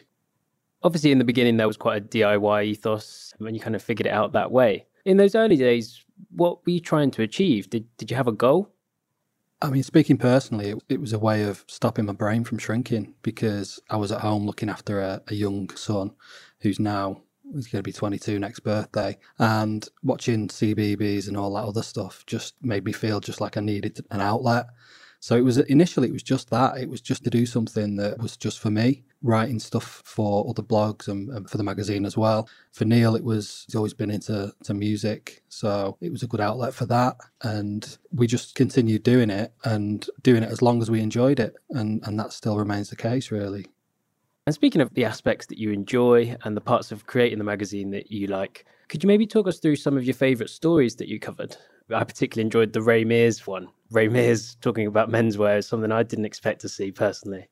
Obviously, 0.83 1.11
in 1.11 1.17
the 1.17 1.23
beginning, 1.23 1.57
there 1.57 1.67
was 1.67 1.77
quite 1.77 1.97
a 1.97 2.05
DIY 2.05 2.65
ethos, 2.65 3.33
and 3.39 3.55
you 3.55 3.61
kind 3.61 3.75
of 3.75 3.81
figured 3.81 4.05
it 4.05 4.13
out 4.13 4.33
that 4.33 4.51
way. 4.51 4.85
In 5.03 5.17
those 5.17 5.35
early 5.35 5.55
days, 5.55 6.03
what 6.29 6.65
were 6.65 6.71
you 6.71 6.79
trying 6.79 7.11
to 7.11 7.23
achieve? 7.23 7.69
Did 7.69 7.85
did 7.97 8.11
you 8.11 8.17
have 8.17 8.27
a 8.27 8.31
goal? 8.31 8.71
I 9.61 9.69
mean, 9.69 9.83
speaking 9.83 10.17
personally, 10.17 10.71
it, 10.71 10.83
it 10.89 11.01
was 11.01 11.13
a 11.13 11.19
way 11.19 11.43
of 11.43 11.63
stopping 11.67 12.05
my 12.05 12.13
brain 12.13 12.43
from 12.43 12.57
shrinking 12.57 13.15
because 13.23 13.79
I 13.89 13.95
was 13.95 14.11
at 14.11 14.21
home 14.21 14.45
looking 14.45 14.69
after 14.69 14.99
a, 14.99 15.23
a 15.27 15.33
young 15.33 15.69
son 15.71 16.11
who's 16.59 16.79
now 16.79 17.21
he's 17.53 17.67
going 17.67 17.83
to 17.83 17.87
be 17.87 17.93
22 17.93 18.39
next 18.39 18.59
birthday 18.61 19.17
and 19.39 19.87
watching 20.03 20.47
CBBC 20.47 21.27
and 21.27 21.37
all 21.37 21.53
that 21.53 21.65
other 21.65 21.83
stuff 21.83 22.23
just 22.25 22.55
made 22.61 22.85
me 22.85 22.91
feel 22.91 23.19
just 23.19 23.41
like 23.41 23.57
i 23.57 23.61
needed 23.61 23.99
an 24.11 24.21
outlet. 24.21 24.67
So 25.19 25.35
it 25.35 25.41
was 25.41 25.57
initially 25.57 26.09
it 26.09 26.13
was 26.13 26.21
just 26.21 26.51
that 26.51 26.77
it 26.77 26.87
was 26.87 27.01
just 27.01 27.23
to 27.23 27.31
do 27.31 27.47
something 27.47 27.95
that 27.95 28.19
was 28.19 28.37
just 28.37 28.59
for 28.59 28.69
me 28.69 29.05
writing 29.23 29.59
stuff 29.59 30.03
for 30.05 30.47
other 30.47 30.61
blogs 30.61 31.07
and, 31.07 31.29
and 31.31 31.49
for 31.49 31.57
the 31.57 31.63
magazine 31.63 32.05
as 32.05 32.15
well. 32.15 32.47
For 32.73 32.85
neil 32.85 33.15
it 33.15 33.23
was 33.23 33.63
he's 33.65 33.75
always 33.75 33.95
been 33.95 34.11
into 34.11 34.53
to 34.65 34.73
music 34.75 35.41
so 35.49 35.97
it 35.99 36.11
was 36.11 36.21
a 36.21 36.27
good 36.27 36.41
outlet 36.41 36.75
for 36.75 36.85
that 36.87 37.17
and 37.41 37.97
we 38.11 38.27
just 38.27 38.53
continued 38.53 39.01
doing 39.01 39.31
it 39.31 39.51
and 39.63 40.07
doing 40.21 40.43
it 40.43 40.51
as 40.51 40.61
long 40.61 40.79
as 40.81 40.91
we 40.91 41.01
enjoyed 41.01 41.39
it 41.39 41.55
and 41.71 42.05
and 42.05 42.19
that 42.19 42.31
still 42.31 42.57
remains 42.57 42.91
the 42.91 42.95
case 42.95 43.31
really 43.31 43.65
and 44.45 44.53
speaking 44.53 44.81
of 44.81 44.93
the 44.93 45.05
aspects 45.05 45.47
that 45.47 45.57
you 45.57 45.71
enjoy 45.71 46.35
and 46.43 46.55
the 46.55 46.61
parts 46.61 46.91
of 46.91 47.07
creating 47.07 47.39
the 47.39 47.43
magazine 47.43 47.89
that 47.91 48.11
you 48.11 48.27
like, 48.27 48.65
could 48.89 49.03
you 49.03 49.07
maybe 49.07 49.25
talk 49.25 49.47
us 49.47 49.59
through 49.59 49.75
some 49.75 49.97
of 49.97 50.03
your 50.03 50.13
favourite 50.13 50.49
stories 50.49 50.95
that 50.97 51.07
you 51.07 51.19
covered? 51.19 51.57
I 51.93 52.03
particularly 52.03 52.45
enjoyed 52.45 52.73
the 52.73 52.81
Ray 52.81 53.03
Mears 53.05 53.47
one. 53.47 53.69
Ray 53.91 54.07
Mears 54.07 54.55
talking 54.61 54.87
about 54.87 55.09
menswear 55.09 55.57
is 55.57 55.67
something 55.67 55.91
I 55.91 56.03
didn't 56.03 56.25
expect 56.25 56.61
to 56.61 56.69
see 56.69 56.91
personally. 56.91 57.47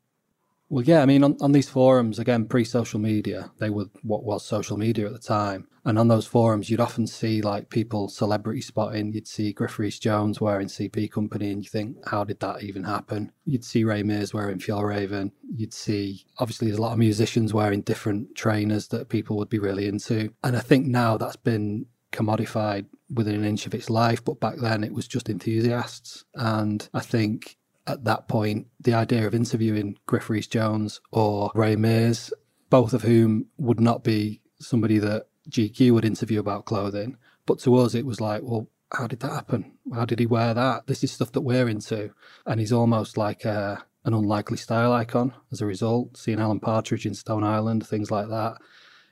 Well, 0.73 0.83
yeah, 0.83 1.03
I 1.03 1.05
mean, 1.05 1.23
on, 1.23 1.37
on 1.39 1.51
these 1.51 1.69
forums, 1.69 2.17
again, 2.17 2.47
pre 2.47 2.63
social 2.63 2.99
media, 2.99 3.51
they 3.59 3.69
were 3.69 3.85
what 4.01 4.23
was 4.23 4.43
social 4.43 4.75
media 4.75 5.05
at 5.05 5.13
the 5.13 5.19
time. 5.19 5.67
And 5.85 5.99
on 5.99 6.07
those 6.07 6.25
forums, 6.25 6.67
you'd 6.67 6.79
often 6.79 7.05
see 7.05 7.43
like 7.43 7.69
people 7.69 8.09
celebrity 8.09 8.61
spotting. 8.61 9.13
You'd 9.13 9.27
see 9.27 9.53
Griff 9.53 9.77
Rhys 9.77 9.99
Jones 9.99 10.41
wearing 10.41 10.69
CP 10.69 11.11
Company, 11.11 11.51
and 11.51 11.63
you 11.63 11.69
think, 11.69 11.97
how 12.07 12.23
did 12.23 12.39
that 12.39 12.63
even 12.63 12.85
happen? 12.85 13.31
You'd 13.45 13.63
see 13.63 13.83
Ray 13.83 14.01
Mears 14.01 14.33
wearing 14.33 14.57
Fjällräven. 14.57 15.31
You'd 15.55 15.75
see, 15.75 16.25
obviously, 16.39 16.69
there's 16.69 16.79
a 16.79 16.81
lot 16.81 16.93
of 16.93 16.97
musicians 16.97 17.53
wearing 17.53 17.81
different 17.81 18.33
trainers 18.35 18.87
that 18.87 19.09
people 19.09 19.37
would 19.37 19.49
be 19.49 19.59
really 19.59 19.87
into. 19.87 20.33
And 20.43 20.57
I 20.57 20.61
think 20.61 20.87
now 20.87 21.17
that's 21.17 21.35
been 21.35 21.85
commodified 22.11 22.87
within 23.13 23.35
an 23.35 23.45
inch 23.45 23.67
of 23.67 23.75
its 23.75 23.91
life, 23.91 24.25
but 24.25 24.39
back 24.39 24.55
then 24.57 24.83
it 24.83 24.93
was 24.93 25.07
just 25.07 25.29
enthusiasts. 25.29 26.25
And 26.33 26.89
I 26.95 27.01
think 27.01 27.57
at 27.87 28.03
that 28.05 28.27
point, 28.27 28.67
the 28.79 28.93
idea 28.93 29.27
of 29.27 29.35
interviewing 29.35 29.97
Griff 30.05 30.29
Rhys 30.29 30.47
Jones 30.47 31.01
or 31.11 31.51
Ray 31.53 31.75
Mears, 31.75 32.31
both 32.69 32.93
of 32.93 33.03
whom 33.03 33.47
would 33.57 33.79
not 33.79 34.03
be 34.03 34.41
somebody 34.59 34.99
that 34.99 35.27
GQ 35.49 35.91
would 35.91 36.05
interview 36.05 36.39
about 36.39 36.65
clothing, 36.65 37.17
but 37.45 37.59
to 37.59 37.75
us 37.75 37.93
it 37.93 38.05
was 38.05 38.21
like, 38.21 38.41
well, 38.43 38.69
how 38.93 39.07
did 39.07 39.19
that 39.21 39.31
happen? 39.31 39.73
How 39.93 40.05
did 40.05 40.19
he 40.19 40.25
wear 40.25 40.53
that? 40.53 40.87
This 40.87 41.03
is 41.03 41.11
stuff 41.11 41.31
that 41.33 41.41
we're 41.41 41.67
into, 41.67 42.11
and 42.45 42.59
he's 42.59 42.71
almost 42.71 43.17
like 43.17 43.43
a, 43.43 43.83
an 44.05 44.13
unlikely 44.13 44.57
style 44.57 44.93
icon 44.93 45.33
as 45.51 45.61
a 45.61 45.65
result. 45.65 46.15
Seeing 46.17 46.39
Alan 46.39 46.59
Partridge 46.59 47.05
in 47.05 47.15
Stone 47.15 47.43
Island, 47.43 47.85
things 47.85 48.11
like 48.11 48.29
that. 48.29 48.57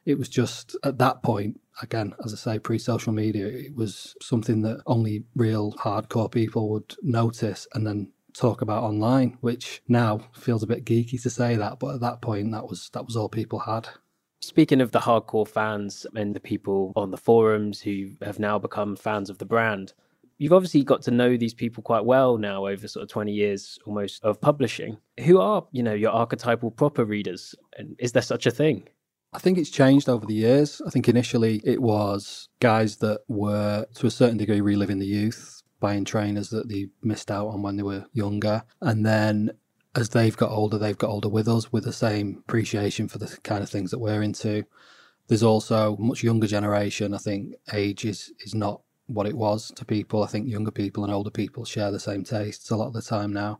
It 0.06 0.18
was 0.18 0.30
just 0.30 0.76
at 0.84 0.98
that 1.00 1.24
point, 1.24 1.60
again, 1.82 2.14
as 2.24 2.34
I 2.34 2.38
say, 2.38 2.60
pre 2.60 2.80
social 2.80 3.12
media, 3.12 3.48
it 3.48 3.76
was 3.76 4.16
something 4.22 4.62
that 4.62 4.82
only 4.86 5.24
real 5.36 5.74
hardcore 5.74 6.32
people 6.32 6.70
would 6.70 6.96
notice 7.02 7.68
and 7.74 7.86
then 7.86 8.12
talk 8.34 8.62
about 8.62 8.84
online, 8.84 9.38
which 9.42 9.82
now 9.88 10.22
feels 10.34 10.64
a 10.64 10.68
bit 10.68 10.86
geeky 10.86 11.22
to 11.22 11.30
say 11.30 11.56
that, 11.56 11.80
but 11.80 11.96
at 11.96 12.02
that 12.02 12.22
point 12.22 12.52
that 12.52 12.68
was 12.68 12.90
that 12.94 13.06
was 13.06 13.16
all 13.16 13.30
people 13.30 13.60
had. 13.60 13.88
Speaking 14.42 14.82
of 14.82 14.92
the 14.92 15.00
hardcore 15.00 15.48
fans 15.48 16.06
and 16.16 16.36
the 16.36 16.40
people 16.40 16.94
on 16.96 17.12
the 17.12 17.18
forums 17.18 17.82
who 17.82 18.12
have 18.24 18.40
now 18.40 18.58
become 18.58 18.96
fans 18.96 19.30
of 19.30 19.38
the 19.38 19.46
brand, 19.46 19.94
you've 20.40 20.54
obviously 20.54 20.84
got 20.84 21.04
to 21.04 21.12
know 21.12 21.38
these 21.38 21.54
people 21.54 21.84
quite 21.84 22.06
well 22.06 22.38
now 22.38 22.66
over 22.66 22.88
sort 22.88 23.04
of 23.04 23.10
20 23.10 23.32
years 23.32 23.78
almost 23.86 24.24
of 24.24 24.42
publishing. 24.42 24.98
Who 25.20 25.40
are, 25.40 25.68
you 25.72 25.84
know, 25.84 25.94
your 25.94 26.12
archetypal 26.12 26.72
proper 26.72 27.06
readers? 27.06 27.54
And 27.78 27.96
is 28.00 28.14
there 28.14 28.24
such 28.24 28.48
a 28.48 28.52
thing? 28.52 28.88
I 29.32 29.38
think 29.38 29.60
it's 29.60 29.70
changed 29.70 30.10
over 30.10 30.26
the 30.26 30.34
years. 30.34 30.82
I 30.86 30.90
think 30.90 31.08
initially 31.08 31.62
it 31.64 31.80
was 31.80 32.50
guys 32.60 32.98
that 32.98 33.22
were 33.28 33.86
to 33.94 34.08
a 34.08 34.12
certain 34.12 34.38
degree 34.38 34.62
reliving 34.62 34.98
the 34.98 35.06
youth 35.06 35.61
buying 35.82 36.06
trainers 36.06 36.50
that 36.52 36.70
they 36.70 36.88
missed 37.02 37.30
out 37.30 37.50
on 37.50 37.62
when 37.62 37.76
they 37.76 37.84
were 37.84 38.06
younger. 38.14 38.64
And 38.80 39.06
then 39.06 39.52
as 39.96 40.10
they've 40.10 40.38
got 40.38 40.52
older, 40.52 40.78
they've 40.78 40.98
got 40.98 41.10
older 41.10 41.28
with 41.28 41.50
us 41.50 41.74
with 41.74 41.84
the 41.84 41.92
same 41.92 42.38
appreciation 42.48 43.10
for 43.10 43.18
the 43.18 43.38
kind 43.44 43.62
of 43.62 43.70
things 43.70 43.92
that 43.92 44.00
we're 44.00 44.22
into. 44.22 44.64
There's 45.28 45.44
also 45.44 45.98
much 45.98 46.24
younger 46.24 46.48
generation. 46.48 47.14
I 47.14 47.18
think 47.18 47.56
age 47.74 48.06
is, 48.06 48.32
is 48.40 48.56
not 48.56 48.82
what 49.08 49.28
it 49.28 49.36
was 49.36 49.72
to 49.76 49.84
people. 49.84 50.24
I 50.24 50.28
think 50.28 50.48
younger 50.48 50.72
people 50.72 51.04
and 51.04 51.12
older 51.12 51.30
people 51.30 51.66
share 51.66 51.92
the 51.92 52.00
same 52.00 52.24
tastes 52.24 52.70
a 52.70 52.78
lot 52.78 52.88
of 52.88 52.94
the 52.94 53.02
time 53.02 53.34
now. 53.34 53.60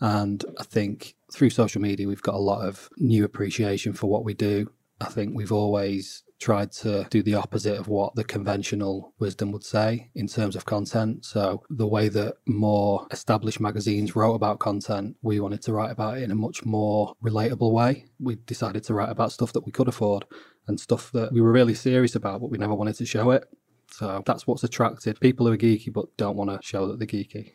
And 0.00 0.44
I 0.58 0.64
think 0.64 1.14
through 1.32 1.50
social 1.50 1.80
media, 1.80 2.08
we've 2.08 2.22
got 2.22 2.34
a 2.34 2.38
lot 2.38 2.66
of 2.66 2.88
new 2.96 3.24
appreciation 3.24 3.92
for 3.92 4.08
what 4.08 4.24
we 4.24 4.34
do. 4.34 4.70
I 5.00 5.06
think 5.06 5.34
we've 5.34 5.52
always 5.52 6.24
tried 6.38 6.70
to 6.70 7.06
do 7.10 7.22
the 7.22 7.34
opposite 7.34 7.78
of 7.78 7.88
what 7.88 8.14
the 8.14 8.24
conventional 8.24 9.12
wisdom 9.18 9.50
would 9.52 9.64
say 9.64 10.10
in 10.14 10.26
terms 10.26 10.56
of 10.56 10.64
content. 10.64 11.24
So, 11.24 11.62
the 11.70 11.86
way 11.86 12.08
that 12.08 12.36
more 12.46 13.06
established 13.10 13.60
magazines 13.60 14.14
wrote 14.14 14.34
about 14.34 14.58
content, 14.58 15.16
we 15.22 15.40
wanted 15.40 15.62
to 15.62 15.72
write 15.72 15.90
about 15.90 16.18
it 16.18 16.22
in 16.22 16.30
a 16.30 16.36
much 16.36 16.64
more 16.64 17.14
relatable 17.24 17.72
way. 17.72 18.06
We 18.20 18.36
decided 18.36 18.84
to 18.84 18.94
write 18.94 19.10
about 19.10 19.32
stuff 19.32 19.52
that 19.52 19.66
we 19.66 19.72
could 19.72 19.88
afford 19.88 20.24
and 20.66 20.78
stuff 20.78 21.10
that 21.12 21.32
we 21.32 21.40
were 21.40 21.52
really 21.52 21.74
serious 21.74 22.14
about, 22.14 22.40
but 22.40 22.50
we 22.50 22.58
never 22.58 22.74
wanted 22.74 22.96
to 22.96 23.06
show 23.06 23.30
it. 23.30 23.44
So, 23.90 24.22
that's 24.24 24.46
what's 24.46 24.64
attracted 24.64 25.20
people 25.20 25.46
who 25.46 25.52
are 25.52 25.58
geeky 25.58 25.92
but 25.92 26.16
don't 26.16 26.36
want 26.36 26.50
to 26.50 26.66
show 26.66 26.86
that 26.88 26.98
they're 26.98 27.06
geeky. 27.06 27.54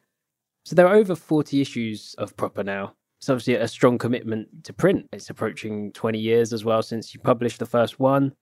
So, 0.66 0.76
there 0.76 0.88
are 0.88 0.96
over 0.96 1.16
40 1.16 1.62
issues 1.62 2.16
of 2.18 2.36
Proper 2.36 2.64
now. 2.64 2.96
It's 3.20 3.30
obviously 3.30 3.56
a 3.56 3.70
strong 3.70 3.98
commitment 3.98 4.66
to 4.66 4.74
print. 4.74 5.08
It's 5.14 5.30
approaching 5.30 5.94
20 5.94 6.20
years 6.20 6.52
as 6.52 6.66
well 6.66 6.82
since 6.82 7.14
you 7.14 7.22
published 7.22 7.60
the 7.60 7.66
first 7.66 7.98
one. 7.98 8.34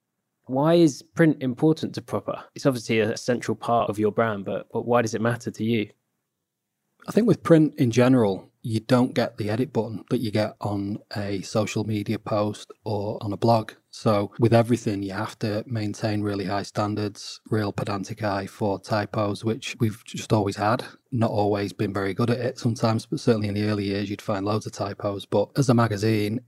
Why 0.51 0.73
is 0.73 1.01
print 1.01 1.41
important 1.41 1.95
to 1.95 2.01
Proper? 2.01 2.43
It's 2.55 2.65
obviously 2.65 2.99
a 2.99 3.15
central 3.15 3.55
part 3.55 3.89
of 3.89 3.97
your 3.97 4.11
brand, 4.11 4.43
but, 4.43 4.67
but 4.73 4.85
why 4.85 5.01
does 5.01 5.13
it 5.13 5.21
matter 5.21 5.49
to 5.49 5.63
you? 5.63 5.89
I 7.07 7.13
think 7.13 7.25
with 7.25 7.41
print 7.41 7.73
in 7.77 7.89
general, 7.89 8.51
you 8.61 8.81
don't 8.81 9.13
get 9.13 9.37
the 9.37 9.49
edit 9.49 9.71
button 9.71 10.03
that 10.09 10.19
you 10.19 10.29
get 10.29 10.57
on 10.59 10.99
a 11.15 11.41
social 11.41 11.85
media 11.85 12.19
post 12.19 12.69
or 12.83 13.17
on 13.21 13.31
a 13.31 13.37
blog. 13.37 13.71
So, 13.91 14.33
with 14.39 14.53
everything, 14.53 15.01
you 15.03 15.13
have 15.13 15.39
to 15.39 15.63
maintain 15.65 16.21
really 16.21 16.45
high 16.45 16.63
standards, 16.63 17.39
real 17.49 17.71
pedantic 17.71 18.21
eye 18.21 18.45
for 18.45 18.77
typos, 18.77 19.45
which 19.45 19.77
we've 19.79 20.03
just 20.05 20.33
always 20.33 20.57
had. 20.57 20.83
Not 21.11 21.31
always 21.31 21.71
been 21.71 21.93
very 21.93 22.13
good 22.13 22.29
at 22.29 22.39
it 22.39 22.59
sometimes, 22.59 23.05
but 23.05 23.21
certainly 23.21 23.47
in 23.47 23.55
the 23.55 23.65
early 23.65 23.85
years, 23.85 24.09
you'd 24.09 24.21
find 24.21 24.45
loads 24.45 24.65
of 24.65 24.73
typos. 24.73 25.25
But 25.25 25.49
as 25.55 25.69
a 25.69 25.73
magazine, 25.73 26.41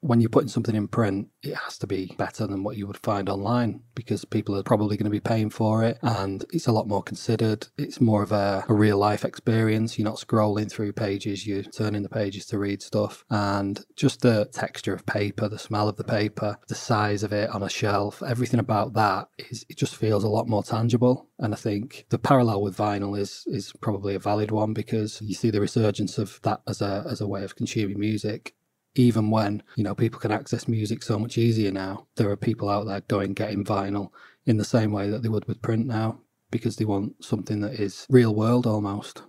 when 0.00 0.20
you're 0.20 0.30
putting 0.30 0.48
something 0.48 0.76
in 0.76 0.88
print, 0.88 1.28
it 1.42 1.54
has 1.54 1.78
to 1.78 1.86
be 1.86 2.14
better 2.18 2.46
than 2.46 2.62
what 2.62 2.76
you 2.76 2.86
would 2.86 2.98
find 2.98 3.28
online 3.28 3.82
because 3.94 4.24
people 4.24 4.56
are 4.56 4.62
probably 4.62 4.96
going 4.96 5.04
to 5.04 5.10
be 5.10 5.20
paying 5.20 5.50
for 5.50 5.82
it 5.82 5.98
and 6.02 6.44
it's 6.52 6.66
a 6.66 6.72
lot 6.72 6.86
more 6.86 7.02
considered. 7.02 7.66
It's 7.76 8.00
more 8.00 8.22
of 8.22 8.32
a, 8.32 8.64
a, 8.68 8.74
real 8.74 8.98
life 8.98 9.24
experience. 9.24 9.98
You're 9.98 10.08
not 10.08 10.18
scrolling 10.18 10.70
through 10.70 10.92
pages, 10.92 11.46
you're 11.46 11.62
turning 11.62 12.02
the 12.02 12.08
pages 12.08 12.46
to 12.46 12.58
read 12.58 12.82
stuff. 12.82 13.24
And 13.30 13.84
just 13.96 14.20
the 14.20 14.48
texture 14.52 14.94
of 14.94 15.06
paper, 15.06 15.48
the 15.48 15.58
smell 15.58 15.88
of 15.88 15.96
the 15.96 16.04
paper, 16.04 16.58
the 16.68 16.74
size 16.74 17.22
of 17.22 17.32
it 17.32 17.50
on 17.50 17.62
a 17.62 17.68
shelf, 17.68 18.22
everything 18.22 18.60
about 18.60 18.92
that 18.94 19.28
is 19.38 19.66
it 19.68 19.76
just 19.76 19.96
feels 19.96 20.24
a 20.24 20.28
lot 20.28 20.48
more 20.48 20.62
tangible. 20.62 21.28
And 21.38 21.54
I 21.54 21.56
think 21.56 22.06
the 22.10 22.18
parallel 22.18 22.62
with 22.62 22.76
vinyl 22.76 23.18
is 23.18 23.44
is 23.46 23.72
probably 23.80 24.14
a 24.14 24.20
valid 24.20 24.50
one 24.50 24.72
because 24.72 25.20
you 25.22 25.34
see 25.34 25.50
the 25.50 25.60
resurgence 25.60 26.18
of 26.18 26.40
that 26.42 26.62
as 26.66 26.80
a 26.80 27.04
as 27.08 27.20
a 27.20 27.28
way 27.28 27.44
of 27.44 27.56
consuming 27.56 27.98
music 27.98 28.54
even 28.98 29.30
when 29.30 29.62
you 29.76 29.84
know 29.84 29.94
people 29.94 30.18
can 30.18 30.32
access 30.32 30.66
music 30.66 31.02
so 31.02 31.18
much 31.18 31.38
easier 31.38 31.70
now 31.70 32.06
there 32.16 32.28
are 32.28 32.36
people 32.36 32.68
out 32.68 32.86
there 32.86 33.00
going 33.02 33.32
getting 33.32 33.64
vinyl 33.64 34.10
in 34.46 34.56
the 34.56 34.64
same 34.64 34.92
way 34.92 35.08
that 35.08 35.22
they 35.22 35.28
would 35.28 35.46
with 35.46 35.62
print 35.62 35.86
now 35.86 36.18
because 36.50 36.76
they 36.76 36.84
want 36.84 37.12
something 37.24 37.60
that 37.60 37.74
is 37.74 38.06
real 38.08 38.34
world 38.34 38.66
almost. 38.66 39.22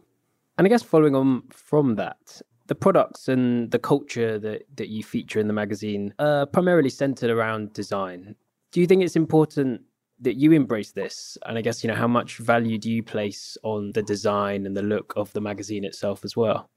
And 0.58 0.66
i 0.66 0.70
guess 0.70 0.84
following 0.84 1.16
on 1.16 1.44
from 1.52 1.96
that 1.96 2.42
the 2.68 2.76
products 2.76 3.28
and 3.28 3.72
the 3.72 3.80
culture 3.80 4.38
that, 4.38 4.62
that 4.78 4.90
you 4.90 5.04
feature 5.04 5.40
in 5.40 5.48
the 5.48 5.54
magazine 5.54 6.14
are 6.20 6.46
primarily 6.46 6.90
centered 6.90 7.32
around 7.32 7.74
design. 7.74 8.36
Do 8.72 8.80
you 8.80 8.86
think 8.86 9.02
it's 9.02 9.16
important 9.16 9.82
that 10.22 10.36
you 10.36 10.52
embrace 10.52 10.92
this? 10.92 11.36
And 11.46 11.58
i 11.58 11.62
guess 11.62 11.84
you 11.84 11.88
know 11.88 11.96
how 11.96 12.08
much 12.08 12.38
value 12.38 12.78
do 12.78 12.90
you 12.90 13.02
place 13.02 13.58
on 13.64 13.92
the 13.94 14.04
design 14.04 14.66
and 14.66 14.78
the 14.78 14.84
look 14.84 15.14
of 15.16 15.34
the 15.34 15.42
magazine 15.42 15.84
itself 15.84 16.24
as 16.24 16.36
well 16.38 16.70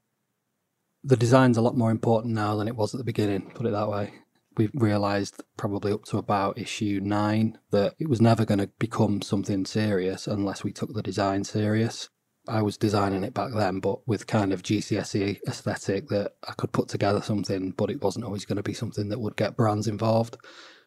the 1.03 1.17
design's 1.17 1.57
a 1.57 1.61
lot 1.61 1.77
more 1.77 1.91
important 1.91 2.33
now 2.33 2.55
than 2.55 2.67
it 2.67 2.75
was 2.75 2.93
at 2.93 2.97
the 2.97 3.03
beginning, 3.03 3.51
put 3.53 3.65
it 3.65 3.71
that 3.71 3.89
way. 3.89 4.13
We've 4.55 4.71
realised 4.73 5.43
probably 5.57 5.91
up 5.91 6.05
to 6.05 6.17
about 6.17 6.59
issue 6.59 6.99
nine 7.03 7.57
that 7.71 7.95
it 7.99 8.07
was 8.07 8.21
never 8.21 8.45
going 8.45 8.59
to 8.59 8.69
become 8.79 9.21
something 9.21 9.65
serious 9.65 10.27
unless 10.27 10.63
we 10.63 10.71
took 10.71 10.93
the 10.93 11.01
design 11.01 11.43
serious. 11.43 12.09
I 12.47 12.61
was 12.61 12.77
designing 12.77 13.23
it 13.23 13.33
back 13.33 13.51
then, 13.55 13.79
but 13.79 14.07
with 14.07 14.27
kind 14.27 14.53
of 14.53 14.63
GCSE 14.63 15.39
aesthetic 15.47 16.09
that 16.09 16.33
I 16.47 16.53
could 16.53 16.71
put 16.71 16.89
together 16.89 17.21
something, 17.21 17.71
but 17.71 17.89
it 17.89 18.01
wasn't 18.01 18.25
always 18.25 18.45
going 18.45 18.57
to 18.57 18.63
be 18.63 18.73
something 18.73 19.09
that 19.09 19.19
would 19.19 19.37
get 19.37 19.57
brands 19.57 19.87
involved. 19.87 20.37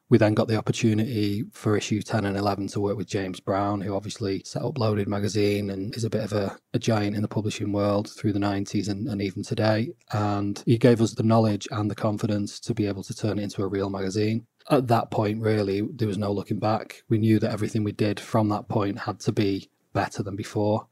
We 0.08 0.18
then 0.18 0.34
got 0.34 0.46
the 0.46 0.56
opportunity 0.56 1.44
for 1.52 1.76
issue 1.76 2.00
10 2.00 2.24
and 2.24 2.36
11 2.36 2.68
to 2.68 2.80
work 2.80 2.96
with 2.96 3.08
James 3.08 3.40
Brown, 3.40 3.80
who 3.80 3.94
obviously 3.94 4.42
set 4.44 4.62
up 4.62 4.78
Loaded 4.78 5.08
Magazine 5.08 5.68
and 5.70 5.94
is 5.96 6.04
a 6.04 6.10
bit 6.10 6.22
of 6.22 6.32
a, 6.32 6.56
a 6.72 6.78
giant 6.78 7.16
in 7.16 7.22
the 7.22 7.28
publishing 7.28 7.72
world 7.72 8.08
through 8.10 8.32
the 8.32 8.38
90s 8.38 8.88
and, 8.88 9.08
and 9.08 9.20
even 9.20 9.42
today. 9.42 9.90
And 10.12 10.62
he 10.64 10.78
gave 10.78 11.00
us 11.00 11.14
the 11.14 11.24
knowledge 11.24 11.66
and 11.72 11.90
the 11.90 11.96
confidence 11.96 12.60
to 12.60 12.74
be 12.74 12.86
able 12.86 13.02
to 13.02 13.14
turn 13.14 13.40
it 13.40 13.42
into 13.42 13.62
a 13.62 13.68
real 13.68 13.90
magazine. 13.90 14.46
At 14.70 14.86
that 14.88 15.10
point, 15.10 15.42
really, 15.42 15.82
there 15.82 16.08
was 16.08 16.18
no 16.18 16.30
looking 16.30 16.60
back. 16.60 17.02
We 17.08 17.18
knew 17.18 17.40
that 17.40 17.52
everything 17.52 17.82
we 17.82 17.92
did 17.92 18.20
from 18.20 18.48
that 18.50 18.68
point 18.68 19.00
had 19.00 19.18
to 19.20 19.32
be 19.32 19.70
better 19.92 20.22
than 20.22 20.36
before 20.36 20.86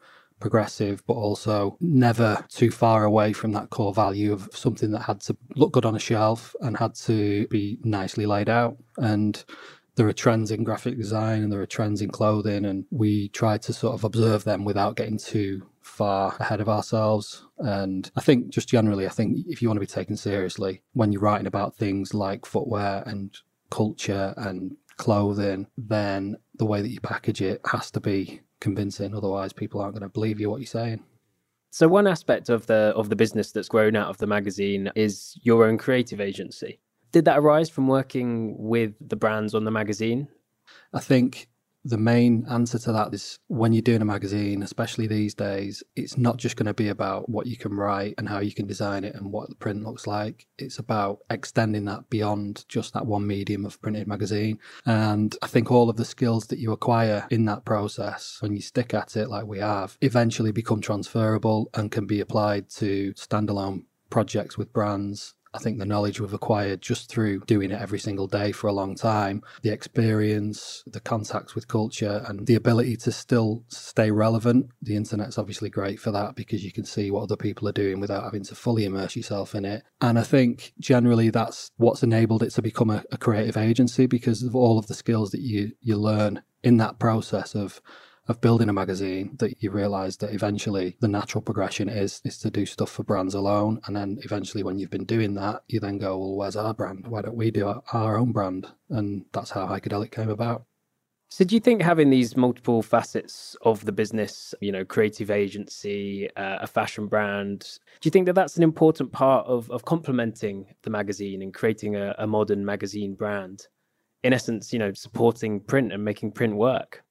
progressive, 0.45 1.03
but 1.07 1.15
also 1.15 1.75
never 1.81 2.45
too 2.51 2.71
far 2.71 3.05
away 3.05 3.33
from 3.33 3.53
that 3.53 3.71
core 3.71 3.95
value 3.95 4.31
of 4.31 4.47
something 4.53 4.91
that 4.91 5.01
had 5.01 5.19
to 5.19 5.35
look 5.57 5.73
good 5.73 5.87
on 5.87 5.97
a 5.97 5.99
shelf 5.99 6.55
and 6.61 6.77
had 6.77 6.95
to 6.95 7.47
be 7.49 7.79
nicely 7.83 8.27
laid 8.27 8.51
out. 8.51 8.77
And 8.99 9.43
there 9.95 10.07
are 10.07 10.13
trends 10.13 10.51
in 10.51 10.63
graphic 10.63 10.99
design 10.99 11.43
and 11.43 11.51
there 11.51 11.63
are 11.63 11.77
trends 11.77 12.03
in 12.03 12.11
clothing, 12.11 12.67
and 12.67 12.85
we 12.91 13.31
try 13.31 13.57
to 13.57 13.73
sort 13.73 13.95
of 13.95 14.05
observe 14.05 14.45
them 14.45 14.67
without 14.67 14.97
getting 14.97 15.17
too 15.17 15.67
far 15.81 16.37
ahead 16.39 16.61
of 16.61 16.69
ourselves. 16.69 17.47
And 17.61 18.11
I 18.15 18.21
think, 18.21 18.51
just 18.51 18.69
generally, 18.69 19.07
I 19.07 19.15
think 19.17 19.47
if 19.49 19.63
you 19.63 19.69
want 19.69 19.77
to 19.77 19.87
be 19.89 19.99
taken 20.01 20.15
seriously 20.15 20.83
when 20.93 21.11
you're 21.11 21.23
writing 21.23 21.47
about 21.47 21.75
things 21.75 22.13
like 22.13 22.45
footwear 22.45 23.03
and 23.07 23.35
culture 23.71 24.35
and 24.37 24.77
clothing, 24.99 25.69
then 25.79 26.37
the 26.57 26.67
way 26.67 26.83
that 26.83 26.91
you 26.91 27.01
package 27.01 27.41
it 27.41 27.63
has 27.65 27.91
to 27.93 28.01
be 28.01 28.43
convincing. 28.65 29.15
Otherwise, 29.15 29.53
people 29.53 29.81
aren't 29.81 29.95
going 29.95 30.03
to 30.03 30.09
believe 30.09 30.41
you 30.41 30.51
what 30.51 30.61
you're 30.61 30.67
saying. 30.67 31.05
So 31.71 31.87
one 31.87 32.07
aspect 32.07 32.49
of 32.49 32.67
the 32.67 32.93
of 32.97 33.09
the 33.11 33.17
business 33.17 33.53
that's 33.53 33.69
grown 33.69 33.95
out 33.95 34.09
of 34.09 34.19
the 34.19 34.27
magazine 34.27 34.91
is 34.95 35.39
your 35.43 35.67
own 35.67 35.77
creative 35.77 36.21
agency. 36.21 36.81
Did 37.13 37.27
that 37.27 37.39
arise 37.39 37.69
from 37.69 37.87
working 37.87 38.57
with 38.59 38.95
the 39.01 39.17
brands 39.17 39.55
on 39.55 39.65
the 39.65 39.71
magazine? 39.71 40.29
I 40.93 41.01
think 41.01 41.49
the 41.85 41.99
main 41.99 42.47
answer 42.49 42.79
to 42.79 42.93
that 42.93 43.13
is 43.13 43.39
when 43.49 43.73
you're 43.73 43.83
doing 43.83 44.01
a 44.01 44.07
magazine, 44.07 44.63
especially 44.63 45.07
these 45.07 45.35
days, 45.35 45.83
it's 45.95 46.17
not 46.17 46.39
just 46.39 46.57
going 46.57 46.67
to 46.67 46.75
be 46.75 46.89
about 46.89 47.29
what 47.29 47.47
you 47.47 47.57
can 47.57 47.75
write 47.75 48.15
and 48.17 48.29
how 48.29 48.41
you 48.41 48.53
can 48.53 48.67
design 48.67 49.05
it 49.05 49.15
and 49.15 49.31
what 49.31 49.51
the 49.51 49.55
print 49.55 49.85
looks 49.85 50.07
like. 50.07 50.47
It's 50.59 50.79
about 50.79 51.19
extending 51.29 51.85
that 51.85 52.09
beyond 52.09 52.65
just 52.69 52.95
that 52.95 53.07
one 53.07 53.27
medium 53.27 53.67
of 53.67 53.81
printed 53.83 54.09
magazine. 54.09 54.59
And 54.87 55.37
I 55.43 55.47
think 55.47 55.71
all 55.71 55.91
of 55.91 55.97
the 55.97 56.07
skills 56.07 56.47
that 56.47 56.59
you 56.59 56.73
acquire 56.73 57.27
in 57.31 57.45
that 57.47 57.67
process, 57.67 58.39
when 58.41 58.55
you 58.55 58.63
stick 58.63 58.95
at 58.95 59.15
it 59.17 59.29
like 59.29 59.47
we 59.47 59.59
have, 59.59 59.99
eventually 60.01 60.53
become 60.53 60.81
transferable 60.81 61.69
and 61.75 61.91
can 61.91 62.07
be 62.07 62.21
applied 62.21 62.71
to 62.71 63.13
standalone 63.15 63.85
projects 64.09 64.57
with 64.57 64.73
brands 64.73 65.35
I 65.55 65.59
think 65.59 65.79
the 65.79 65.87
knowledge 65.87 66.21
we've 66.21 66.35
acquired 66.35 66.83
just 66.83 67.09
through 67.09 67.41
doing 67.47 67.71
it 67.71 67.81
every 67.81 68.01
single 68.01 68.27
day 68.27 68.51
for 68.51 68.67
a 68.67 68.73
long 68.73 68.97
time, 68.97 69.43
the 69.63 69.71
experience, 69.71 70.83
the 70.87 71.01
contacts 71.01 71.55
with 71.55 71.69
culture, 71.69 72.25
and 72.27 72.47
the 72.47 72.57
ability 72.57 72.97
to 72.99 73.13
still 73.13 73.63
stay 73.69 74.11
relevant. 74.11 74.67
The 74.83 74.97
internet's 74.97 75.39
obviously 75.39 75.71
great 75.71 76.01
for 76.01 76.11
that 76.11 76.35
because 76.35 76.65
you 76.65 76.73
can 76.73 76.85
see 76.85 77.11
what 77.11 77.23
other 77.23 77.37
people 77.37 77.69
are 77.69 77.73
doing 77.73 78.01
without 78.01 78.25
having 78.25 78.43
to 78.45 78.55
fully 78.57 78.85
immerse 78.85 79.15
yourself 79.15 79.55
in 79.55 79.65
it. 79.65 79.85
And 80.01 80.19
I 80.19 80.25
think 80.25 80.73
generally 80.81 81.31
that's 81.31 81.71
what's 81.77 82.03
enabled 82.03 82.43
it 82.43 82.51
to 82.51 82.63
become 82.63 82.91
a, 82.91 83.05
a 83.13 83.17
creative 83.17 83.57
agency 83.57 84.07
because 84.07 84.43
of 84.43 84.57
all 84.57 84.79
of 84.79 84.89
the 84.89 84.95
skills 84.95 85.31
that 85.31 85.41
you 85.41 85.73
you 85.81 85.97
learn 85.97 86.43
in 86.65 86.79
that 86.79 86.99
process 86.99 87.55
of 87.55 87.81
of 88.27 88.41
building 88.41 88.69
a 88.69 88.73
magazine 88.73 89.37
that 89.39 89.63
you 89.63 89.71
realize 89.71 90.17
that 90.17 90.33
eventually 90.33 90.97
the 91.01 91.09
natural 91.09 91.43
progression 91.43 91.89
is 91.89 92.21
is 92.25 92.39
to 92.39 92.51
do 92.51 92.65
stuff 92.65 92.91
for 92.91 93.03
brands 93.03 93.35
alone. 93.35 93.81
And 93.87 93.95
then 93.95 94.19
eventually 94.23 94.63
when 94.63 94.79
you've 94.79 94.91
been 94.91 95.05
doing 95.05 95.35
that 95.35 95.63
you 95.69 95.81
then 95.81 95.99
go 95.99 96.19
well 96.19 96.37
where's 96.37 96.57
our 96.57 96.75
brand? 96.75 97.07
Why 97.07 97.23
don't 97.23 97.37
we 97.37 97.51
do 97.51 97.83
our, 97.93 98.17
own 98.17 98.33
brand? 98.33 98.67
And 98.91 99.25
that's 99.33 99.51
how 99.51 99.67
Hikerdelic 99.67 100.11
came 100.11 100.31
about. 100.31 100.65
So 101.29 101.45
do 101.45 101.55
you 101.55 101.61
think 101.61 101.83
having 101.83 102.11
these 102.11 102.37
multiple 102.37 102.81
facets 102.81 103.57
of 103.63 103.85
the 103.85 103.93
business 103.93 104.55
you 104.61 104.73
know 104.73 104.85
creative 104.85 105.31
agency 105.31 106.31
uh, 106.37 106.59
a 106.61 106.67
fashion 106.67 107.09
brand 107.09 107.79
do 108.01 108.07
you 108.07 108.11
think 108.11 108.27
that 108.27 108.35
that's 108.35 108.57
an 108.57 108.63
important 108.63 109.13
part 109.13 109.47
of 109.47 109.71
of 109.71 109.85
complementing 109.85 110.67
the 110.83 110.91
magazine 110.91 111.43
and 111.43 111.53
creating 111.53 111.97
a, 111.97 112.15
a 112.19 112.27
modern 112.27 112.65
magazine 112.65 113.15
brand? 113.15 113.67
In 114.23 114.33
essence 114.33 114.73
you 114.73 114.79
know 114.79 114.95
supporting 114.95 115.61
print 115.61 115.93
and 115.93 116.03
making 116.03 116.33
print 116.33 116.57
work 116.57 117.04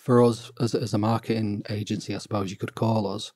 for 0.00 0.24
us 0.24 0.50
as, 0.60 0.74
as 0.74 0.94
a 0.94 0.98
marketing 0.98 1.62
agency, 1.68 2.14
I 2.14 2.18
suppose 2.18 2.50
you 2.50 2.56
could 2.56 2.74
call 2.74 3.06
us, 3.06 3.32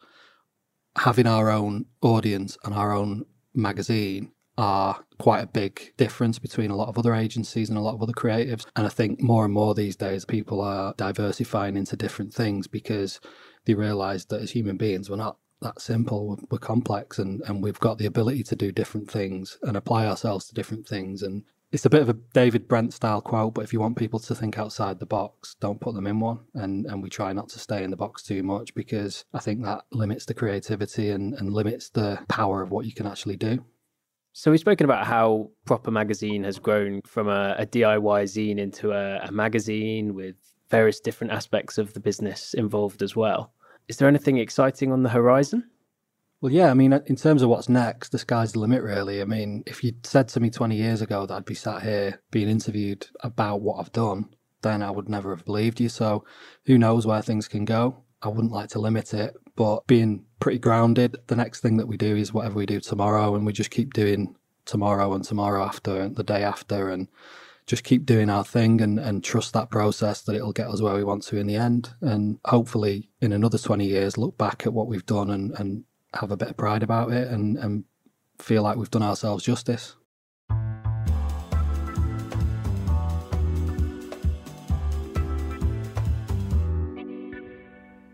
having 0.96 1.26
our 1.26 1.50
own 1.50 1.86
audience 2.00 2.56
and 2.64 2.74
our 2.74 2.92
own 2.92 3.26
magazine 3.54 4.32
are 4.56 5.04
quite 5.18 5.42
a 5.42 5.48
big 5.48 5.92
difference 5.96 6.38
between 6.38 6.70
a 6.70 6.76
lot 6.76 6.88
of 6.88 6.96
other 6.96 7.14
agencies 7.14 7.68
and 7.68 7.76
a 7.76 7.82
lot 7.82 7.94
of 7.94 8.02
other 8.02 8.12
creatives. 8.12 8.66
And 8.76 8.86
I 8.86 8.88
think 8.88 9.20
more 9.20 9.44
and 9.44 9.52
more 9.52 9.74
these 9.74 9.96
days, 9.96 10.24
people 10.24 10.60
are 10.60 10.94
diversifying 10.96 11.76
into 11.76 11.96
different 11.96 12.32
things 12.32 12.66
because 12.66 13.20
they 13.66 13.74
realize 13.74 14.26
that 14.26 14.40
as 14.40 14.52
human 14.52 14.76
beings, 14.76 15.10
we're 15.10 15.16
not 15.16 15.38
that 15.60 15.80
simple. 15.80 16.38
We're, 16.50 16.58
complex 16.58 17.18
and, 17.18 17.42
and 17.46 17.62
we've 17.62 17.80
got 17.80 17.98
the 17.98 18.06
ability 18.06 18.44
to 18.44 18.56
do 18.56 18.72
different 18.72 19.10
things 19.10 19.58
and 19.62 19.76
apply 19.76 20.06
ourselves 20.06 20.46
to 20.46 20.54
different 20.54 20.86
things. 20.86 21.22
And 21.22 21.42
it's 21.74 21.84
a 21.84 21.90
bit 21.90 22.02
of 22.02 22.08
a 22.08 22.16
David 22.32 22.68
Brent 22.68 22.94
style 22.94 23.20
quote, 23.20 23.54
but 23.54 23.64
if 23.64 23.72
you 23.72 23.80
want 23.80 23.96
people 23.96 24.20
to 24.20 24.34
think 24.36 24.58
outside 24.58 25.00
the 25.00 25.06
box, 25.06 25.56
don't 25.60 25.80
put 25.80 25.96
them 25.96 26.06
in 26.06 26.20
one. 26.20 26.38
And 26.54 26.86
and 26.86 27.02
we 27.02 27.10
try 27.10 27.32
not 27.32 27.48
to 27.48 27.58
stay 27.58 27.82
in 27.82 27.90
the 27.90 27.96
box 27.96 28.22
too 28.22 28.44
much 28.44 28.72
because 28.76 29.24
I 29.34 29.40
think 29.40 29.64
that 29.64 29.82
limits 29.90 30.24
the 30.24 30.34
creativity 30.34 31.10
and, 31.10 31.34
and 31.34 31.52
limits 31.52 31.90
the 31.90 32.20
power 32.28 32.62
of 32.62 32.70
what 32.70 32.86
you 32.86 32.92
can 32.92 33.08
actually 33.08 33.36
do. 33.36 33.64
So 34.32 34.52
we've 34.52 34.60
spoken 34.60 34.84
about 34.84 35.04
how 35.04 35.50
Proper 35.64 35.90
Magazine 35.90 36.44
has 36.44 36.60
grown 36.60 37.02
from 37.02 37.28
a, 37.28 37.56
a 37.58 37.66
DIY 37.66 38.22
zine 38.22 38.58
into 38.58 38.92
a, 38.92 39.26
a 39.26 39.32
magazine 39.32 40.14
with 40.14 40.36
various 40.70 41.00
different 41.00 41.32
aspects 41.32 41.76
of 41.76 41.92
the 41.92 42.00
business 42.00 42.54
involved 42.54 43.02
as 43.02 43.16
well. 43.16 43.52
Is 43.88 43.96
there 43.96 44.08
anything 44.08 44.38
exciting 44.38 44.92
on 44.92 45.02
the 45.02 45.10
horizon? 45.10 45.68
Well, 46.44 46.52
yeah, 46.52 46.70
I 46.70 46.74
mean, 46.74 46.92
uh, 46.92 47.00
in 47.06 47.16
terms 47.16 47.40
of 47.40 47.48
what's 47.48 47.70
next, 47.70 48.10
the 48.10 48.18
sky's 48.18 48.52
the 48.52 48.58
limit, 48.58 48.82
really. 48.82 49.22
I 49.22 49.24
mean, 49.24 49.62
if 49.64 49.82
you'd 49.82 50.04
said 50.04 50.28
to 50.28 50.40
me 50.40 50.50
20 50.50 50.76
years 50.76 51.00
ago 51.00 51.24
that 51.24 51.32
I'd 51.32 51.46
be 51.46 51.54
sat 51.54 51.82
here 51.82 52.20
being 52.30 52.50
interviewed 52.50 53.06
about 53.20 53.62
what 53.62 53.80
I've 53.80 53.92
done, 53.92 54.28
then 54.60 54.82
I 54.82 54.90
would 54.90 55.08
never 55.08 55.34
have 55.34 55.46
believed 55.46 55.80
you. 55.80 55.88
So 55.88 56.26
who 56.66 56.76
knows 56.76 57.06
where 57.06 57.22
things 57.22 57.48
can 57.48 57.64
go? 57.64 58.04
I 58.20 58.28
wouldn't 58.28 58.52
like 58.52 58.68
to 58.72 58.78
limit 58.78 59.14
it, 59.14 59.34
but 59.56 59.86
being 59.86 60.26
pretty 60.38 60.58
grounded, 60.58 61.16
the 61.28 61.34
next 61.34 61.60
thing 61.60 61.78
that 61.78 61.88
we 61.88 61.96
do 61.96 62.14
is 62.14 62.34
whatever 62.34 62.56
we 62.56 62.66
do 62.66 62.78
tomorrow, 62.78 63.34
and 63.34 63.46
we 63.46 63.54
just 63.54 63.70
keep 63.70 63.94
doing 63.94 64.36
tomorrow 64.66 65.14
and 65.14 65.24
tomorrow 65.24 65.64
after 65.64 65.98
and 65.98 66.14
the 66.16 66.22
day 66.22 66.42
after, 66.42 66.90
and 66.90 67.08
just 67.64 67.84
keep 67.84 68.04
doing 68.04 68.28
our 68.28 68.44
thing 68.44 68.82
and, 68.82 68.98
and 68.98 69.24
trust 69.24 69.54
that 69.54 69.70
process 69.70 70.20
that 70.20 70.36
it'll 70.36 70.52
get 70.52 70.68
us 70.68 70.82
where 70.82 70.94
we 70.94 71.04
want 71.04 71.22
to 71.22 71.38
in 71.38 71.46
the 71.46 71.56
end. 71.56 71.94
And 72.02 72.38
hopefully, 72.44 73.08
in 73.22 73.32
another 73.32 73.56
20 73.56 73.86
years, 73.86 74.18
look 74.18 74.36
back 74.36 74.66
at 74.66 74.74
what 74.74 74.88
we've 74.88 75.06
done 75.06 75.30
and, 75.30 75.50
and 75.58 75.84
have 76.16 76.30
a 76.30 76.36
bit 76.36 76.48
of 76.50 76.56
pride 76.56 76.82
about 76.82 77.12
it 77.12 77.28
and, 77.28 77.56
and 77.58 77.84
feel 78.40 78.62
like 78.62 78.76
we've 78.76 78.90
done 78.90 79.02
ourselves 79.02 79.44
justice. 79.44 79.96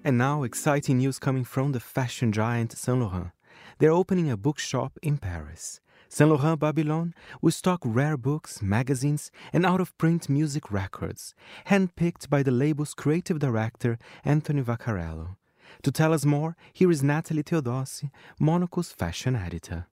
And 0.02 0.16
now, 0.16 0.42
exciting 0.44 0.98
news 0.98 1.18
coming 1.18 1.44
from 1.44 1.72
the 1.72 1.80
fashion 1.80 2.32
giant 2.32 2.72
Saint 2.72 3.00
Laurent. 3.00 3.30
They're 3.78 3.92
opening 3.92 4.30
a 4.30 4.36
bookshop 4.36 4.98
in 5.02 5.18
Paris. 5.18 5.80
Saint 6.08 6.30
Laurent 6.30 6.58
Babylon 6.58 7.14
will 7.40 7.52
stock 7.52 7.80
rare 7.84 8.16
books, 8.16 8.60
magazines, 8.60 9.30
and 9.52 9.64
out 9.64 9.80
of 9.80 9.96
print 9.98 10.28
music 10.28 10.72
records, 10.72 11.34
handpicked 11.68 12.28
by 12.28 12.42
the 12.42 12.50
label's 12.50 12.94
creative 12.94 13.38
director, 13.38 13.98
Anthony 14.24 14.62
Vaccarello. 14.62 15.36
To 15.83 15.90
tell 15.92 16.12
us 16.12 16.24
more, 16.24 16.56
here 16.72 16.90
is 16.90 17.02
Natalie 17.02 17.42
Theodosi, 17.42 18.11
Monocle's 18.38 18.92
fashion 18.92 19.37
editor. 19.37 19.87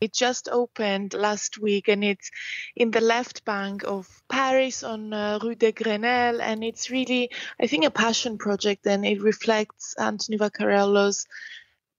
It 0.00 0.12
just 0.12 0.48
opened 0.50 1.14
last 1.14 1.58
week 1.58 1.88
and 1.88 2.04
it's 2.04 2.30
in 2.74 2.90
the 2.90 3.00
left 3.00 3.46
bank 3.46 3.82
of 3.84 4.22
Paris 4.28 4.82
on 4.82 5.12
uh, 5.14 5.38
Rue 5.42 5.54
de 5.54 5.72
Grenelle. 5.72 6.40
And 6.40 6.62
it's 6.62 6.90
really, 6.90 7.30
I 7.58 7.66
think, 7.66 7.84
a 7.84 7.90
passion 7.90 8.36
project 8.36 8.86
and 8.86 9.06
it 9.06 9.22
reflects 9.22 9.94
Anthony 9.98 10.36
Vaccarello's 10.36 11.26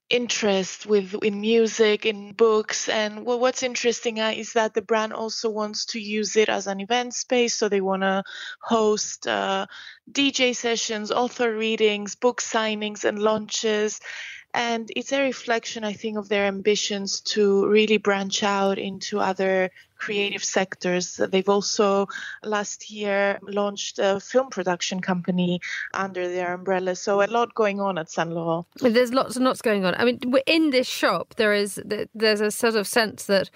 interest 0.09 0.85
with 0.85 1.13
in 1.15 1.41
music 1.41 2.05
in 2.05 2.31
books 2.31 2.87
and 2.87 3.25
well, 3.25 3.39
what's 3.39 3.61
interesting 3.63 4.19
uh, 4.19 4.31
is 4.33 4.53
that 4.53 4.73
the 4.73 4.81
brand 4.81 5.11
also 5.11 5.49
wants 5.49 5.85
to 5.85 5.99
use 5.99 6.37
it 6.37 6.47
as 6.47 6.67
an 6.67 6.79
event 6.79 7.13
space 7.13 7.55
so 7.55 7.67
they 7.67 7.81
want 7.81 8.03
to 8.03 8.23
host 8.61 9.27
uh, 9.27 9.65
dj 10.09 10.55
sessions 10.55 11.11
author 11.11 11.55
readings 11.55 12.15
book 12.15 12.41
signings 12.41 13.03
and 13.03 13.19
launches. 13.19 13.99
And 14.53 14.89
it's 14.95 15.11
a 15.11 15.21
reflection 15.21 15.83
i 15.83 15.93
think 15.93 16.17
of 16.17 16.29
their 16.29 16.45
ambitions 16.45 17.21
to 17.33 17.67
really 17.67 17.97
branch 17.97 18.43
out 18.43 18.77
into 18.77 19.19
other 19.19 19.71
creative 19.97 20.43
sectors. 20.43 21.15
They've 21.15 21.49
also 21.49 22.07
last 22.43 22.89
year 22.89 23.39
launched 23.41 23.99
a 23.99 24.19
film 24.19 24.49
production 24.49 25.01
company 25.01 25.59
under 25.93 26.27
their 26.27 26.53
umbrella. 26.53 26.95
So 26.95 27.21
a 27.21 27.27
lot 27.27 27.53
going 27.55 27.79
on 27.79 27.97
at 27.97 28.09
Saint 28.09 28.31
Laurent. 28.31 28.65
There's 28.79 29.13
lots 29.13 29.35
and 29.35 29.45
lots 29.45 29.61
going 29.61 29.85
on. 29.85 29.95
I 29.95 30.05
mean, 30.05 30.19
in 30.45 30.69
this 30.71 30.87
shop, 30.87 31.35
there 31.35 31.53
is 31.53 31.81
there's 32.13 32.41
a 32.41 32.51
sort 32.51 32.75
of 32.75 32.87
sense 32.87 33.25
that 33.25 33.49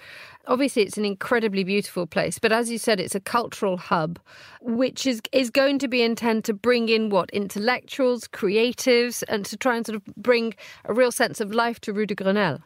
obviously 0.46 0.82
it's 0.82 0.96
an 0.96 1.04
incredibly 1.04 1.64
beautiful 1.64 2.06
place, 2.06 2.38
but 2.38 2.52
as 2.52 2.70
you 2.70 2.78
said, 2.78 3.00
it's 3.00 3.14
a 3.14 3.20
cultural 3.20 3.76
hub, 3.76 4.18
which 4.60 5.06
is 5.06 5.20
is 5.32 5.50
going 5.50 5.78
to 5.78 5.88
be 5.88 6.02
intended 6.02 6.44
to 6.44 6.54
bring 6.54 6.88
in 6.88 7.10
what 7.10 7.30
intellectuals, 7.30 8.28
creatives, 8.28 9.22
and 9.28 9.44
to 9.46 9.56
try 9.56 9.76
and 9.76 9.86
sort 9.86 9.96
of 9.96 10.04
bring 10.16 10.54
a 10.84 10.94
real 10.94 11.12
sense 11.12 11.40
of 11.40 11.52
life 11.52 11.80
to 11.80 11.92
Rue 11.92 12.06
de 12.06 12.14
Grenelle. 12.14 12.62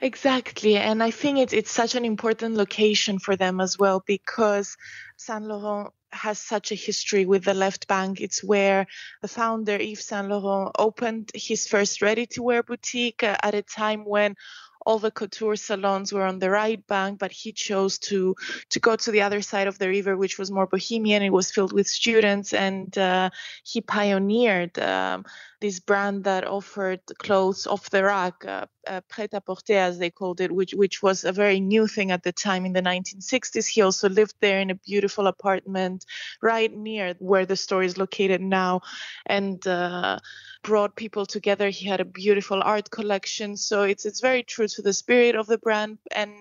Exactly. 0.00 0.76
And 0.76 1.02
I 1.02 1.10
think 1.10 1.38
it's, 1.38 1.52
it's 1.52 1.70
such 1.70 1.94
an 1.94 2.04
important 2.04 2.54
location 2.56 3.18
for 3.18 3.36
them 3.36 3.60
as 3.60 3.78
well 3.78 4.02
because 4.06 4.76
Saint 5.16 5.44
Laurent 5.44 5.92
has 6.12 6.38
such 6.38 6.72
a 6.72 6.74
history 6.74 7.26
with 7.26 7.44
the 7.44 7.54
left 7.54 7.86
bank. 7.86 8.20
It's 8.20 8.42
where 8.42 8.86
the 9.20 9.28
founder, 9.28 9.76
Yves 9.76 10.04
Saint 10.06 10.28
Laurent, 10.28 10.72
opened 10.78 11.30
his 11.34 11.66
first 11.66 12.00
ready 12.02 12.26
to 12.28 12.42
wear 12.42 12.62
boutique 12.62 13.22
at 13.22 13.54
a 13.54 13.62
time 13.62 14.04
when 14.06 14.36
all 14.86 14.98
the 14.98 15.10
couture 15.10 15.56
salons 15.56 16.10
were 16.10 16.24
on 16.24 16.38
the 16.38 16.48
right 16.48 16.84
bank, 16.86 17.18
but 17.18 17.30
he 17.30 17.52
chose 17.52 17.98
to 17.98 18.34
to 18.70 18.80
go 18.80 18.96
to 18.96 19.10
the 19.10 19.20
other 19.20 19.42
side 19.42 19.66
of 19.68 19.78
the 19.78 19.88
river, 19.88 20.16
which 20.16 20.38
was 20.38 20.50
more 20.50 20.66
bohemian. 20.66 21.22
It 21.22 21.30
was 21.32 21.50
filled 21.52 21.74
with 21.74 21.86
students, 21.86 22.54
and 22.54 22.96
uh, 22.96 23.28
he 23.62 23.82
pioneered 23.82 24.78
um, 24.78 25.26
this 25.60 25.78
brand 25.80 26.24
that 26.24 26.46
offered 26.46 27.00
clothes 27.18 27.66
off 27.66 27.90
the 27.90 28.02
rack, 28.02 28.44
uh, 28.46 28.66
uh, 28.86 29.00
prêt-à-porter 29.08 29.74
as 29.74 29.98
they 29.98 30.10
called 30.10 30.40
it, 30.40 30.50
which 30.50 30.72
which 30.72 31.02
was 31.02 31.24
a 31.24 31.32
very 31.32 31.60
new 31.60 31.86
thing 31.86 32.10
at 32.10 32.22
the 32.22 32.32
time 32.32 32.64
in 32.64 32.72
the 32.72 32.82
1960s. 32.82 33.66
He 33.66 33.82
also 33.82 34.08
lived 34.08 34.34
there 34.40 34.60
in 34.60 34.70
a 34.70 34.74
beautiful 34.74 35.26
apartment 35.26 36.06
right 36.42 36.72
near 36.72 37.14
where 37.18 37.46
the 37.46 37.56
store 37.56 37.82
is 37.82 37.98
located 37.98 38.40
now, 38.40 38.80
and 39.26 39.64
uh, 39.66 40.18
brought 40.62 40.96
people 40.96 41.26
together. 41.26 41.68
He 41.68 41.86
had 41.86 42.00
a 42.00 42.04
beautiful 42.04 42.62
art 42.62 42.90
collection, 42.90 43.56
so 43.56 43.82
it's 43.82 44.06
it's 44.06 44.20
very 44.20 44.42
true 44.42 44.68
to 44.68 44.82
the 44.82 44.92
spirit 44.92 45.34
of 45.34 45.46
the 45.46 45.58
brand, 45.58 45.98
and 46.10 46.32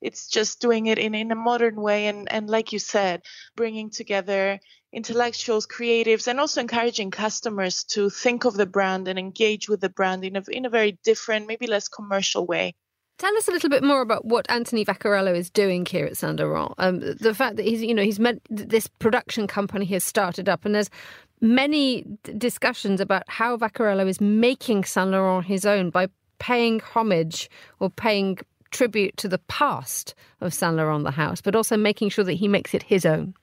it's 0.00 0.28
just 0.28 0.60
doing 0.60 0.86
it 0.86 0.98
in 0.98 1.14
in 1.14 1.30
a 1.30 1.36
modern 1.36 1.76
way, 1.76 2.06
and 2.06 2.30
and 2.32 2.48
like 2.48 2.72
you 2.72 2.78
said, 2.78 3.22
bringing 3.54 3.90
together 3.90 4.60
intellectuals, 4.92 5.66
creatives, 5.66 6.26
and 6.26 6.38
also 6.38 6.60
encouraging 6.60 7.10
customers 7.10 7.84
to 7.84 8.10
think 8.10 8.44
of 8.44 8.54
the 8.54 8.66
brand 8.66 9.08
and 9.08 9.18
engage 9.18 9.68
with 9.68 9.80
the 9.80 9.88
brand 9.88 10.24
in 10.24 10.36
a, 10.36 10.42
in 10.50 10.64
a 10.64 10.70
very 10.70 10.98
different, 11.04 11.46
maybe 11.46 11.66
less 11.66 11.88
commercial 11.88 12.46
way. 12.46 12.74
Tell 13.18 13.36
us 13.36 13.46
a 13.46 13.52
little 13.52 13.70
bit 13.70 13.84
more 13.84 14.00
about 14.00 14.24
what 14.24 14.50
Anthony 14.50 14.84
Vaccarello 14.84 15.36
is 15.36 15.48
doing 15.48 15.86
here 15.86 16.06
at 16.06 16.16
Saint 16.16 16.40
Laurent. 16.40 16.74
Um, 16.78 17.00
the 17.00 17.34
fact 17.34 17.56
that 17.56 17.64
he's, 17.64 17.82
you 17.82 17.94
know, 17.94 18.02
he's 18.02 18.18
met 18.18 18.40
this 18.50 18.86
production 18.86 19.46
company 19.46 19.84
has 19.86 20.02
started 20.02 20.48
up, 20.48 20.64
and 20.64 20.74
there's 20.74 20.90
many 21.40 22.04
discussions 22.36 23.00
about 23.00 23.22
how 23.28 23.56
Vaccarello 23.56 24.08
is 24.08 24.20
making 24.20 24.84
Saint 24.84 25.10
Laurent 25.10 25.46
his 25.46 25.64
own 25.64 25.90
by 25.90 26.08
paying 26.38 26.80
homage 26.80 27.48
or 27.78 27.90
paying 27.90 28.38
tribute 28.72 29.16
to 29.18 29.28
the 29.28 29.38
past 29.38 30.14
of 30.40 30.52
Saint 30.52 30.76
Laurent 30.76 31.04
the 31.04 31.12
house, 31.12 31.40
but 31.40 31.54
also 31.54 31.76
making 31.76 32.08
sure 32.08 32.24
that 32.24 32.32
he 32.32 32.48
makes 32.48 32.74
it 32.74 32.82
his 32.82 33.06
own. 33.06 33.34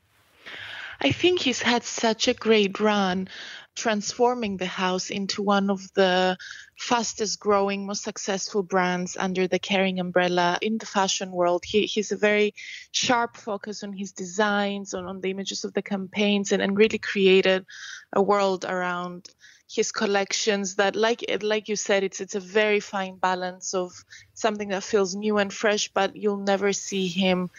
I 1.01 1.11
think 1.11 1.39
he's 1.39 1.61
had 1.61 1.83
such 1.83 2.27
a 2.27 2.33
great 2.33 2.79
run 2.79 3.29
transforming 3.75 4.57
the 4.57 4.65
house 4.65 5.09
into 5.09 5.41
one 5.41 5.69
of 5.69 5.81
the 5.93 6.35
fastest 6.77 7.39
growing, 7.39 7.85
most 7.85 8.03
successful 8.03 8.63
brands 8.63 9.15
under 9.15 9.47
the 9.47 9.59
Kering 9.59 10.01
umbrella 10.01 10.59
in 10.61 10.77
the 10.77 10.85
fashion 10.85 11.31
world. 11.31 11.63
He, 11.65 11.85
he's 11.85 12.11
a 12.11 12.17
very 12.17 12.53
sharp 12.91 13.37
focus 13.37 13.83
on 13.83 13.93
his 13.93 14.11
designs, 14.11 14.93
on, 14.93 15.05
on 15.05 15.21
the 15.21 15.31
images 15.31 15.63
of 15.63 15.73
the 15.73 15.81
campaigns, 15.81 16.51
and, 16.51 16.61
and 16.61 16.77
really 16.77 16.97
created 16.97 17.65
a 18.11 18.21
world 18.21 18.65
around 18.65 19.29
his 19.71 19.91
collections 19.91 20.75
that 20.75 20.95
like 20.95 21.23
like 21.43 21.69
you 21.69 21.75
said 21.75 22.03
it's 22.03 22.19
it's 22.19 22.33
a 22.33 22.39
very 22.39 22.79
fine 22.79 23.15
balance 23.17 23.75
of 23.75 23.91
something 24.33 24.69
that 24.69 24.81
feels 24.81 25.13
new 25.13 25.37
and 25.37 25.53
fresh 25.53 25.89
but 25.93 26.15
you'll 26.15 26.37
never 26.37 26.73
see 26.73 27.07
him 27.07 27.51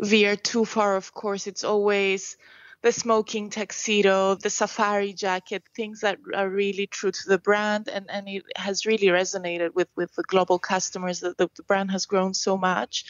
veer 0.00 0.34
too 0.34 0.64
far 0.64 0.96
of 0.96 1.14
course 1.14 1.46
it's 1.46 1.62
always 1.62 2.36
the 2.82 2.92
smoking 2.92 3.48
tuxedo, 3.48 4.34
the 4.34 4.50
safari 4.50 5.12
jacket, 5.12 5.62
things 5.74 6.00
that 6.00 6.18
are 6.34 6.48
really 6.48 6.86
true 6.86 7.12
to 7.12 7.28
the 7.28 7.38
brand. 7.38 7.88
And, 7.88 8.10
and 8.10 8.28
it 8.28 8.42
has 8.56 8.86
really 8.86 9.06
resonated 9.06 9.74
with, 9.74 9.88
with 9.96 10.12
the 10.14 10.24
global 10.24 10.58
customers 10.58 11.20
that 11.20 11.38
the, 11.38 11.48
the 11.56 11.62
brand 11.62 11.92
has 11.92 12.06
grown 12.06 12.34
so 12.34 12.56
much. 12.56 13.04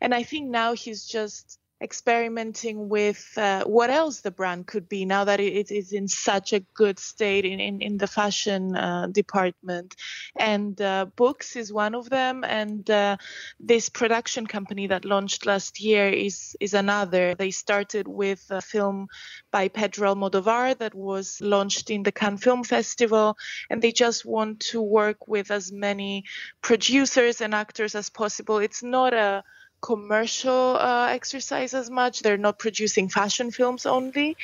And 0.00 0.14
I 0.14 0.22
think 0.22 0.50
now 0.50 0.74
he's 0.74 1.06
just 1.06 1.58
experimenting 1.84 2.88
with 2.88 3.22
uh, 3.36 3.62
what 3.64 3.90
else 3.90 4.22
the 4.22 4.30
brand 4.30 4.66
could 4.66 4.88
be 4.88 5.04
now 5.04 5.24
that 5.24 5.38
it 5.38 5.70
is 5.70 5.92
in 5.92 6.08
such 6.08 6.54
a 6.54 6.60
good 6.74 6.98
state 6.98 7.44
in, 7.44 7.60
in, 7.60 7.82
in 7.82 7.98
the 7.98 8.06
fashion 8.06 8.74
uh, 8.74 9.06
department. 9.12 9.94
And 10.34 10.80
uh, 10.80 11.06
books 11.14 11.56
is 11.56 11.72
one 11.72 11.94
of 11.94 12.08
them. 12.08 12.42
And 12.42 12.88
uh, 12.90 13.18
this 13.60 13.90
production 13.90 14.46
company 14.46 14.86
that 14.88 15.04
launched 15.04 15.44
last 15.46 15.80
year 15.80 16.08
is, 16.08 16.56
is 16.58 16.72
another. 16.72 17.34
They 17.34 17.50
started 17.50 18.08
with 18.08 18.42
a 18.50 18.62
film 18.62 19.08
by 19.52 19.68
Pedro 19.68 20.14
Almodovar 20.14 20.78
that 20.78 20.94
was 20.94 21.38
launched 21.40 21.90
in 21.90 22.02
the 22.02 22.12
Cannes 22.12 22.38
Film 22.38 22.64
Festival. 22.64 23.36
And 23.68 23.82
they 23.82 23.92
just 23.92 24.24
want 24.24 24.60
to 24.72 24.80
work 24.80 25.28
with 25.28 25.50
as 25.50 25.70
many 25.70 26.24
producers 26.62 27.42
and 27.42 27.54
actors 27.54 27.94
as 27.94 28.08
possible. 28.08 28.58
It's 28.58 28.82
not 28.82 29.12
a 29.12 29.44
commercial 29.84 30.78
uh, 30.80 31.08
exercise 31.10 31.74
as 31.74 31.90
much. 31.90 32.20
They're 32.20 32.38
not 32.38 32.58
producing 32.58 33.10
fashion 33.10 33.50
films 33.50 33.84
only. 33.84 34.36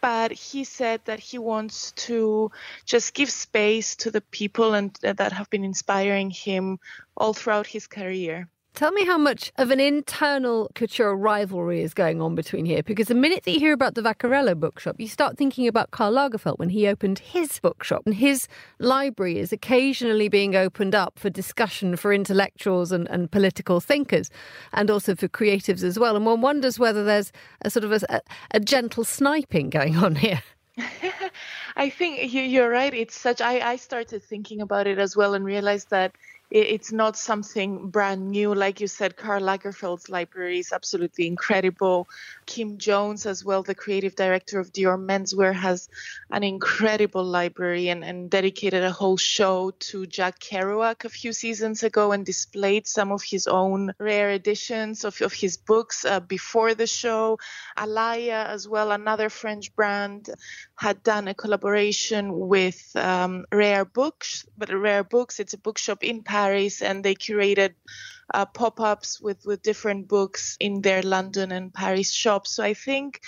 But 0.00 0.30
he 0.30 0.62
said 0.62 1.00
that 1.06 1.18
he 1.18 1.38
wants 1.38 1.90
to 2.06 2.52
just 2.84 3.12
give 3.12 3.30
space 3.30 3.96
to 3.96 4.10
the 4.12 4.20
people 4.20 4.74
and 4.74 4.96
uh, 5.02 5.14
that 5.14 5.32
have 5.32 5.50
been 5.50 5.64
inspiring 5.64 6.30
him 6.30 6.78
all 7.16 7.34
throughout 7.34 7.66
his 7.66 7.88
career. 7.88 8.48
Tell 8.76 8.92
me 8.92 9.06
how 9.06 9.16
much 9.16 9.52
of 9.56 9.70
an 9.70 9.80
internal 9.80 10.70
couture 10.74 11.16
rivalry 11.16 11.80
is 11.80 11.94
going 11.94 12.20
on 12.20 12.34
between 12.34 12.66
here, 12.66 12.82
because 12.82 13.06
the 13.06 13.14
minute 13.14 13.44
that 13.44 13.52
you 13.52 13.58
hear 13.58 13.72
about 13.72 13.94
the 13.94 14.02
Vaccarello 14.02 14.54
bookshop, 14.54 14.96
you 14.98 15.08
start 15.08 15.38
thinking 15.38 15.66
about 15.66 15.92
Karl 15.92 16.12
Lagerfeld 16.12 16.58
when 16.58 16.68
he 16.68 16.86
opened 16.86 17.20
his 17.20 17.58
bookshop, 17.58 18.02
and 18.04 18.16
his 18.16 18.48
library 18.78 19.38
is 19.38 19.50
occasionally 19.50 20.28
being 20.28 20.54
opened 20.54 20.94
up 20.94 21.18
for 21.18 21.30
discussion 21.30 21.96
for 21.96 22.12
intellectuals 22.12 22.92
and, 22.92 23.08
and 23.08 23.30
political 23.30 23.80
thinkers, 23.80 24.28
and 24.74 24.90
also 24.90 25.14
for 25.14 25.26
creatives 25.26 25.82
as 25.82 25.98
well. 25.98 26.14
And 26.14 26.26
one 26.26 26.42
wonders 26.42 26.78
whether 26.78 27.02
there's 27.02 27.32
a 27.62 27.70
sort 27.70 27.84
of 27.84 27.92
a, 27.92 28.20
a 28.50 28.60
gentle 28.60 29.04
sniping 29.04 29.70
going 29.70 29.96
on 29.96 30.16
here. 30.16 30.42
I 31.76 31.88
think 31.88 32.32
you're 32.32 32.68
right. 32.68 32.92
It's 32.92 33.18
such. 33.18 33.40
I, 33.40 33.60
I 33.60 33.76
started 33.76 34.22
thinking 34.22 34.60
about 34.60 34.86
it 34.86 34.98
as 34.98 35.16
well 35.16 35.34
and 35.34 35.44
realized 35.44 35.90
that 35.90 36.12
it's 36.50 36.92
not 36.92 37.16
something 37.16 37.90
brand 37.90 38.30
new. 38.30 38.54
Like 38.54 38.80
you 38.80 38.86
said, 38.86 39.16
Karl 39.16 39.42
Lagerfeld's 39.42 40.08
library 40.08 40.60
is 40.60 40.72
absolutely 40.72 41.26
incredible. 41.26 42.08
Kim 42.46 42.78
Jones, 42.78 43.26
as 43.26 43.44
well, 43.44 43.64
the 43.64 43.74
creative 43.74 44.14
director 44.14 44.60
of 44.60 44.72
Dior 44.72 44.96
Menswear, 44.96 45.52
has 45.52 45.88
an 46.30 46.44
incredible 46.44 47.24
library 47.24 47.88
and, 47.88 48.04
and 48.04 48.30
dedicated 48.30 48.84
a 48.84 48.92
whole 48.92 49.16
show 49.16 49.72
to 49.90 50.06
Jack 50.06 50.38
Kerouac 50.38 51.04
a 51.04 51.08
few 51.08 51.32
seasons 51.32 51.82
ago 51.82 52.12
and 52.12 52.24
displayed 52.24 52.86
some 52.86 53.10
of 53.10 53.22
his 53.22 53.48
own 53.48 53.92
rare 53.98 54.30
editions 54.30 55.04
of, 55.04 55.20
of 55.22 55.32
his 55.32 55.56
books 55.56 56.04
uh, 56.04 56.20
before 56.20 56.74
the 56.74 56.86
show. 56.86 57.38
Alaïa, 57.76 58.46
as 58.46 58.68
well, 58.68 58.92
another 58.92 59.28
French 59.30 59.74
brand, 59.74 60.30
had 60.76 61.02
done 61.02 61.26
a 61.26 61.34
collaboration 61.34 62.38
with 62.38 62.94
um, 62.94 63.46
Rare 63.50 63.84
Books, 63.84 64.46
but 64.56 64.70
Rare 64.70 65.02
Books, 65.02 65.40
it's 65.40 65.54
a 65.54 65.58
bookshop 65.58 66.04
in 66.04 66.22
Paris 66.22 66.36
Paris, 66.46 66.82
and 66.82 67.02
they 67.02 67.14
curated 67.14 67.74
uh, 68.34 68.46
pop-ups 68.46 69.20
with 69.20 69.44
with 69.46 69.62
different 69.62 70.08
books 70.08 70.56
in 70.60 70.82
their 70.82 71.02
London 71.02 71.52
and 71.52 71.72
Paris 71.72 72.12
shops. 72.12 72.50
So 72.56 72.62
I 72.62 72.74
think 72.74 73.20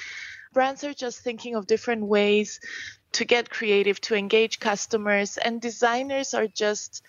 brands 0.53 0.85
are 0.85 0.95
just 0.95 1.23
thinking 1.23 1.57
of 1.57 1.67
different 1.67 2.07
ways 2.07 2.61
to 3.13 3.25
get 3.25 3.51
creative, 3.51 4.01
to 4.01 4.15
engage 4.15 4.59
customers, 4.61 5.39
and 5.39 5.61
designers 5.61 6.35
are 6.35 6.47
just 6.47 7.03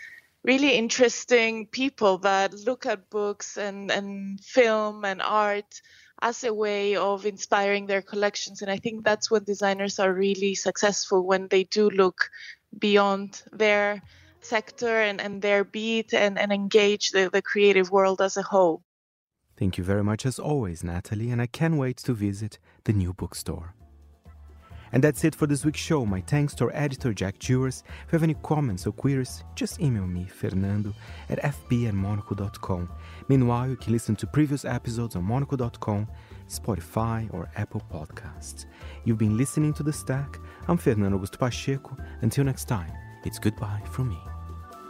really 0.44 0.78
interesting 0.78 1.68
people 1.68 2.18
that 2.20 2.54
look 2.54 2.86
at 2.86 3.10
books 3.10 3.58
and, 3.58 3.92
and 3.92 4.40
film 4.40 5.04
and 5.06 5.22
art 5.22 5.82
as 6.22 6.44
a 6.44 6.54
way 6.54 6.96
of 6.96 7.26
inspiring 7.26 7.88
their 7.88 8.02
collections. 8.02 8.62
And 8.62 8.72
I 8.72 8.78
think 8.78 9.04
that's 9.04 9.30
when 9.32 9.44
designers 9.44 10.00
are 10.00 10.14
really 10.14 10.56
successful 10.56 11.28
when 11.28 11.48
they 11.50 11.64
do 11.64 11.90
look 11.90 12.30
beyond 12.78 13.44
their 13.52 14.02
sector 14.42 15.02
and, 15.02 15.20
and 15.22 15.42
their 15.42 15.64
beat 15.64 16.14
and, 16.14 16.38
and 16.40 16.52
engage 16.52 17.10
the, 17.12 17.30
the 17.32 17.42
creative 17.42 17.92
world 17.92 18.22
as 18.22 18.38
a 18.38 18.44
whole. 18.44 18.82
Thank 19.58 19.78
you 19.78 19.84
very 19.84 20.04
much 20.04 20.26
as 20.26 20.40
always, 20.40 20.84
Natalie, 20.84 21.32
and 21.32 21.42
I 21.42 21.48
can't 21.48 21.76
wait 21.76 21.98
to 21.98 22.14
visit 22.14 22.60
the 22.86 22.94
new 22.94 23.14
bookstore. 23.14 23.76
And 24.92 25.04
that's 25.04 25.24
it 25.24 25.36
for 25.36 25.48
this 25.48 25.66
week's 25.66 25.80
show. 25.80 26.06
My 26.06 26.22
thanks 26.22 26.56
to 26.56 26.66
our 26.66 26.72
editor, 26.74 27.14
Jack 27.14 27.40
Jewers. 27.40 27.84
If 28.06 28.14
you 28.14 28.16
have 28.16 28.24
any 28.24 28.36
comments 28.36 28.88
or 28.88 28.92
queries, 28.92 29.44
just 29.56 29.80
email 29.80 30.08
me, 30.08 30.26
fernando 30.26 30.94
at 31.30 31.42
fb 31.44 32.88
Meanwhile, 33.28 33.70
you 33.70 33.76
can 33.76 33.94
listen 33.94 34.16
to 34.16 34.28
previous 34.28 34.66
episodes 34.66 35.16
on 35.16 35.24
monocle.com, 35.24 36.08
Spotify, 36.48 37.32
or 37.34 37.50
Apple 37.56 37.84
Podcasts. 37.92 38.66
You've 39.04 39.18
been 39.18 39.38
listening 39.38 39.74
to 39.76 39.84
The 39.84 39.94
Stack. 39.94 40.40
I'm 40.68 40.78
Fernando 40.78 41.20
Augusto 41.20 41.38
Pacheco. 41.38 41.96
Until 42.22 42.46
next 42.46 42.66
time, 42.66 42.92
it's 43.26 43.40
goodbye 43.40 43.82
from 43.92 44.10
me. 44.10 44.29